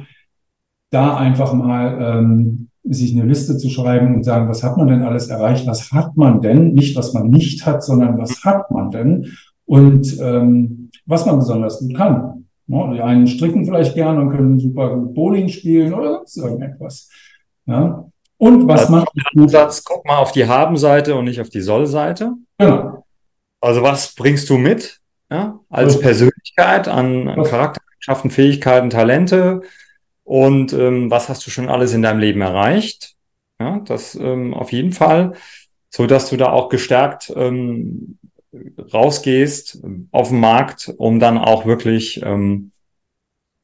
da 0.90 1.18
einfach 1.18 1.54
mal 1.54 1.98
ähm, 2.02 2.70
sich 2.84 3.16
eine 3.16 3.26
Liste 3.26 3.58
zu 3.58 3.70
schreiben 3.70 4.16
und 4.16 4.24
sagen, 4.24 4.50
was 4.50 4.64
hat 4.64 4.78
man 4.78 4.88
denn 4.88 5.04
alles 5.04 5.28
erreicht, 5.28 5.66
was 5.68 5.92
hat 5.92 6.18
man 6.18 6.42
denn, 6.42 6.74
nicht 6.74 6.96
was 6.96 7.14
man 7.14 7.30
nicht 7.30 7.66
hat, 7.66 7.84
sondern 7.84 8.18
was 8.18 8.44
hat 8.44 8.70
man 8.72 8.92
denn 8.92 9.28
und 9.66 10.20
ähm, 10.20 10.90
was 11.06 11.26
man 11.26 11.38
besonders 11.38 11.80
gut 11.80 11.96
kann. 11.96 12.46
Ja, 12.68 12.94
die 12.94 13.02
einen 13.02 13.28
stricken 13.28 13.66
vielleicht 13.66 13.94
gerne 13.94 14.22
und 14.22 14.30
können 14.32 14.60
super 14.60 14.96
gut 14.96 15.14
Bowling 15.14 15.50
spielen 15.50 15.94
oder 15.94 16.16
sonst 16.18 16.38
irgendetwas. 16.38 17.10
Ja. 17.66 18.06
Und 18.38 18.68
was 18.68 18.90
also, 18.90 19.06
man. 19.36 19.50
Satz, 19.50 19.84
guck 19.84 20.06
mal 20.06 20.18
auf 20.18 20.32
die 20.32 20.46
Haben-Seite 20.46 21.16
und 21.16 21.26
nicht 21.26 21.40
auf 21.40 21.50
die 21.50 21.62
Soll-Seite. 21.62 22.34
Genau. 22.58 23.06
Also 23.62 23.82
was 23.82 24.16
bringst 24.16 24.50
du 24.50 24.58
mit? 24.58 25.00
Ja, 25.32 25.60
als 25.70 26.00
Persönlichkeit, 26.00 26.88
an, 26.88 27.28
an 27.28 27.44
Charaktereigenschaften, 27.44 28.32
Fähigkeiten, 28.32 28.90
Talente 28.90 29.62
und 30.24 30.74
ähm, 30.74 31.12
was 31.12 31.30
hast 31.30 31.46
du 31.46 31.52
schon 31.52 31.70
alles 31.70 31.94
in 31.94 32.02
deinem 32.02 32.20
Leben 32.20 32.42
erreicht. 32.42 33.16
Ja, 33.60 33.80
das 33.80 34.16
ähm, 34.16 34.54
auf 34.54 34.72
jeden 34.72 34.92
Fall, 34.92 35.34
so 35.90 36.08
dass 36.08 36.30
du 36.30 36.38
da 36.38 36.52
auch 36.52 36.70
gestärkt 36.70 37.32
ähm, 37.36 38.18
rausgehst 38.94 39.82
auf 40.12 40.30
den 40.30 40.40
Markt, 40.40 40.94
um 40.98 41.20
dann 41.20 41.38
auch 41.38 41.66
wirklich 41.66 42.22
ähm, 42.24 42.72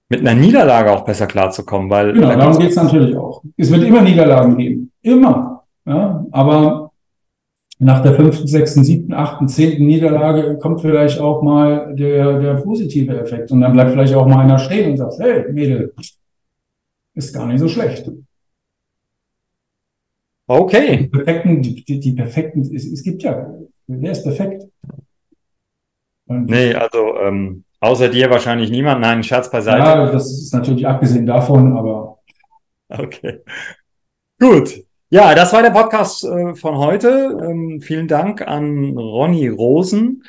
mit 0.10 0.22
einer 0.22 0.34
Niederlage 0.34 0.92
auch 0.92 1.06
besser 1.06 1.28
klarzukommen. 1.28 1.90
Weil 1.90 2.14
genau, 2.14 2.36
darum 2.36 2.60
geht 2.60 2.72
es 2.72 2.76
natürlich 2.76 3.16
auch. 3.16 3.44
Es 3.58 3.72
wird 3.72 3.84
immer 3.84 4.02
Niederlagen 4.02 4.58
geben. 4.58 4.92
Immer. 5.02 5.64
Ja, 5.86 6.26
aber 6.32 6.89
nach 7.82 8.02
der 8.04 8.14
fünften, 8.14 8.46
sechsten, 8.46 8.84
siebten, 8.84 9.14
achten, 9.14 9.48
zehnten 9.48 9.86
Niederlage 9.86 10.58
kommt 10.58 10.82
vielleicht 10.82 11.20
auch 11.20 11.42
mal 11.42 11.96
der, 11.96 12.40
der 12.40 12.56
positive 12.56 13.18
Effekt. 13.18 13.52
Und 13.52 13.62
dann 13.62 13.72
bleibt 13.72 13.92
vielleicht 13.92 14.14
auch 14.14 14.28
mal 14.28 14.44
einer 14.44 14.60
stehen 14.60 14.92
und 14.92 14.98
sagt, 14.98 15.14
hey, 15.20 15.52
Mädel, 15.52 15.94
ist 17.14 17.34
gar 17.34 17.48
nicht 17.48 17.60
so 17.60 17.70
schlecht. 17.70 18.12
Okay. 20.46 20.98
Die 20.98 21.08
perfekten, 21.08 21.62
die, 21.62 22.00
die, 22.00 22.12
perfekten, 22.12 22.62
es, 22.62 22.86
es 22.86 23.02
gibt 23.02 23.24
ja, 23.24 23.50
wer 23.88 24.12
ist 24.12 24.24
perfekt? 24.24 24.66
Und 26.26 26.50
nee, 26.50 26.74
also 26.74 27.18
ähm, 27.18 27.64
außer 27.80 28.10
dir 28.10 28.30
wahrscheinlich 28.30 28.72
niemand. 28.72 29.00
Nein, 29.00 29.24
Scherz 29.24 29.50
beiseite. 29.50 29.80
Ja, 29.80 30.12
das 30.12 30.30
ist 30.32 30.54
natürlich 30.54 30.86
abgesehen 30.86 31.26
davon, 31.26 31.78
aber. 31.78 32.20
Okay. 32.90 33.40
Gut. 34.40 34.84
Ja, 35.12 35.34
das 35.34 35.54
war 35.54 35.64
der 35.64 35.72
Podcast 35.72 36.24
äh, 36.24 36.54
von 36.54 36.78
heute. 36.78 37.36
Ähm, 37.42 37.82
vielen 37.82 38.08
Dank 38.08 38.48
an 38.48 38.96
Ronny 38.96 39.48
Rosen, 39.48 40.24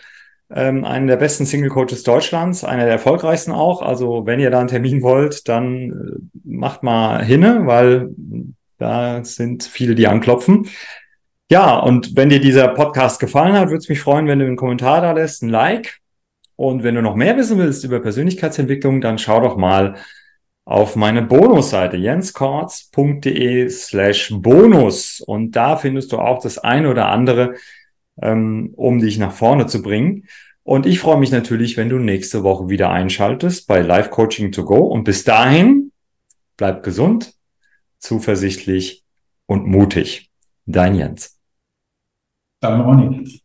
ähm, 0.50 0.86
einen 0.86 1.06
der 1.06 1.16
besten 1.16 1.44
Single 1.44 1.68
Coaches 1.68 2.02
Deutschlands, 2.02 2.64
einer 2.64 2.84
der 2.84 2.92
erfolgreichsten 2.92 3.52
auch. 3.52 3.82
Also 3.82 4.24
wenn 4.24 4.40
ihr 4.40 4.50
da 4.50 4.60
einen 4.60 4.68
Termin 4.68 5.02
wollt, 5.02 5.48
dann 5.48 5.90
äh, 5.90 6.38
macht 6.44 6.82
mal 6.82 7.22
hinne, 7.22 7.66
weil 7.66 8.08
da 8.78 9.22
sind 9.22 9.64
viele, 9.64 9.94
die 9.94 10.08
anklopfen. 10.08 10.66
Ja, 11.50 11.78
und 11.78 12.16
wenn 12.16 12.30
dir 12.30 12.40
dieser 12.40 12.68
Podcast 12.68 13.20
gefallen 13.20 13.52
hat, 13.52 13.68
würde 13.68 13.78
es 13.78 13.88
mich 13.90 14.00
freuen, 14.00 14.28
wenn 14.28 14.38
du 14.38 14.46
einen 14.46 14.56
Kommentar 14.56 15.02
da 15.02 15.12
lässt, 15.12 15.42
ein 15.42 15.50
Like. 15.50 15.98
Und 16.56 16.84
wenn 16.84 16.94
du 16.94 17.02
noch 17.02 17.16
mehr 17.16 17.36
wissen 17.36 17.58
willst 17.58 17.84
über 17.84 18.00
Persönlichkeitsentwicklung, 18.00 19.02
dann 19.02 19.18
schau 19.18 19.40
doch 19.40 19.58
mal 19.58 19.96
auf 20.64 20.96
meine 20.96 21.22
Bonusseite 21.22 21.96
jenskortz.de 21.96 23.68
slash 23.68 24.32
bonus 24.34 25.20
und 25.20 25.56
da 25.56 25.76
findest 25.76 26.12
du 26.12 26.18
auch 26.18 26.42
das 26.42 26.58
eine 26.58 26.90
oder 26.90 27.08
andere, 27.08 27.54
ähm, 28.22 28.72
um 28.76 29.00
dich 29.00 29.18
nach 29.18 29.32
vorne 29.32 29.66
zu 29.66 29.82
bringen. 29.82 30.26
Und 30.62 30.86
ich 30.86 31.00
freue 31.00 31.18
mich 31.18 31.32
natürlich, 31.32 31.76
wenn 31.76 31.88
du 31.88 31.98
nächste 31.98 32.42
Woche 32.44 32.68
wieder 32.68 32.90
einschaltest 32.90 33.66
bei 33.66 33.80
Live 33.80 34.10
Coaching 34.10 34.52
to 34.52 34.64
Go. 34.64 34.78
Und 34.78 35.04
bis 35.04 35.24
dahin, 35.24 35.90
bleib 36.56 36.82
gesund, 36.82 37.34
zuversichtlich 37.98 39.04
und 39.46 39.66
mutig. 39.66 40.30
Dein 40.66 40.94
Jens. 40.94 41.38
Dein 42.60 42.80
Ronny. 42.80 43.40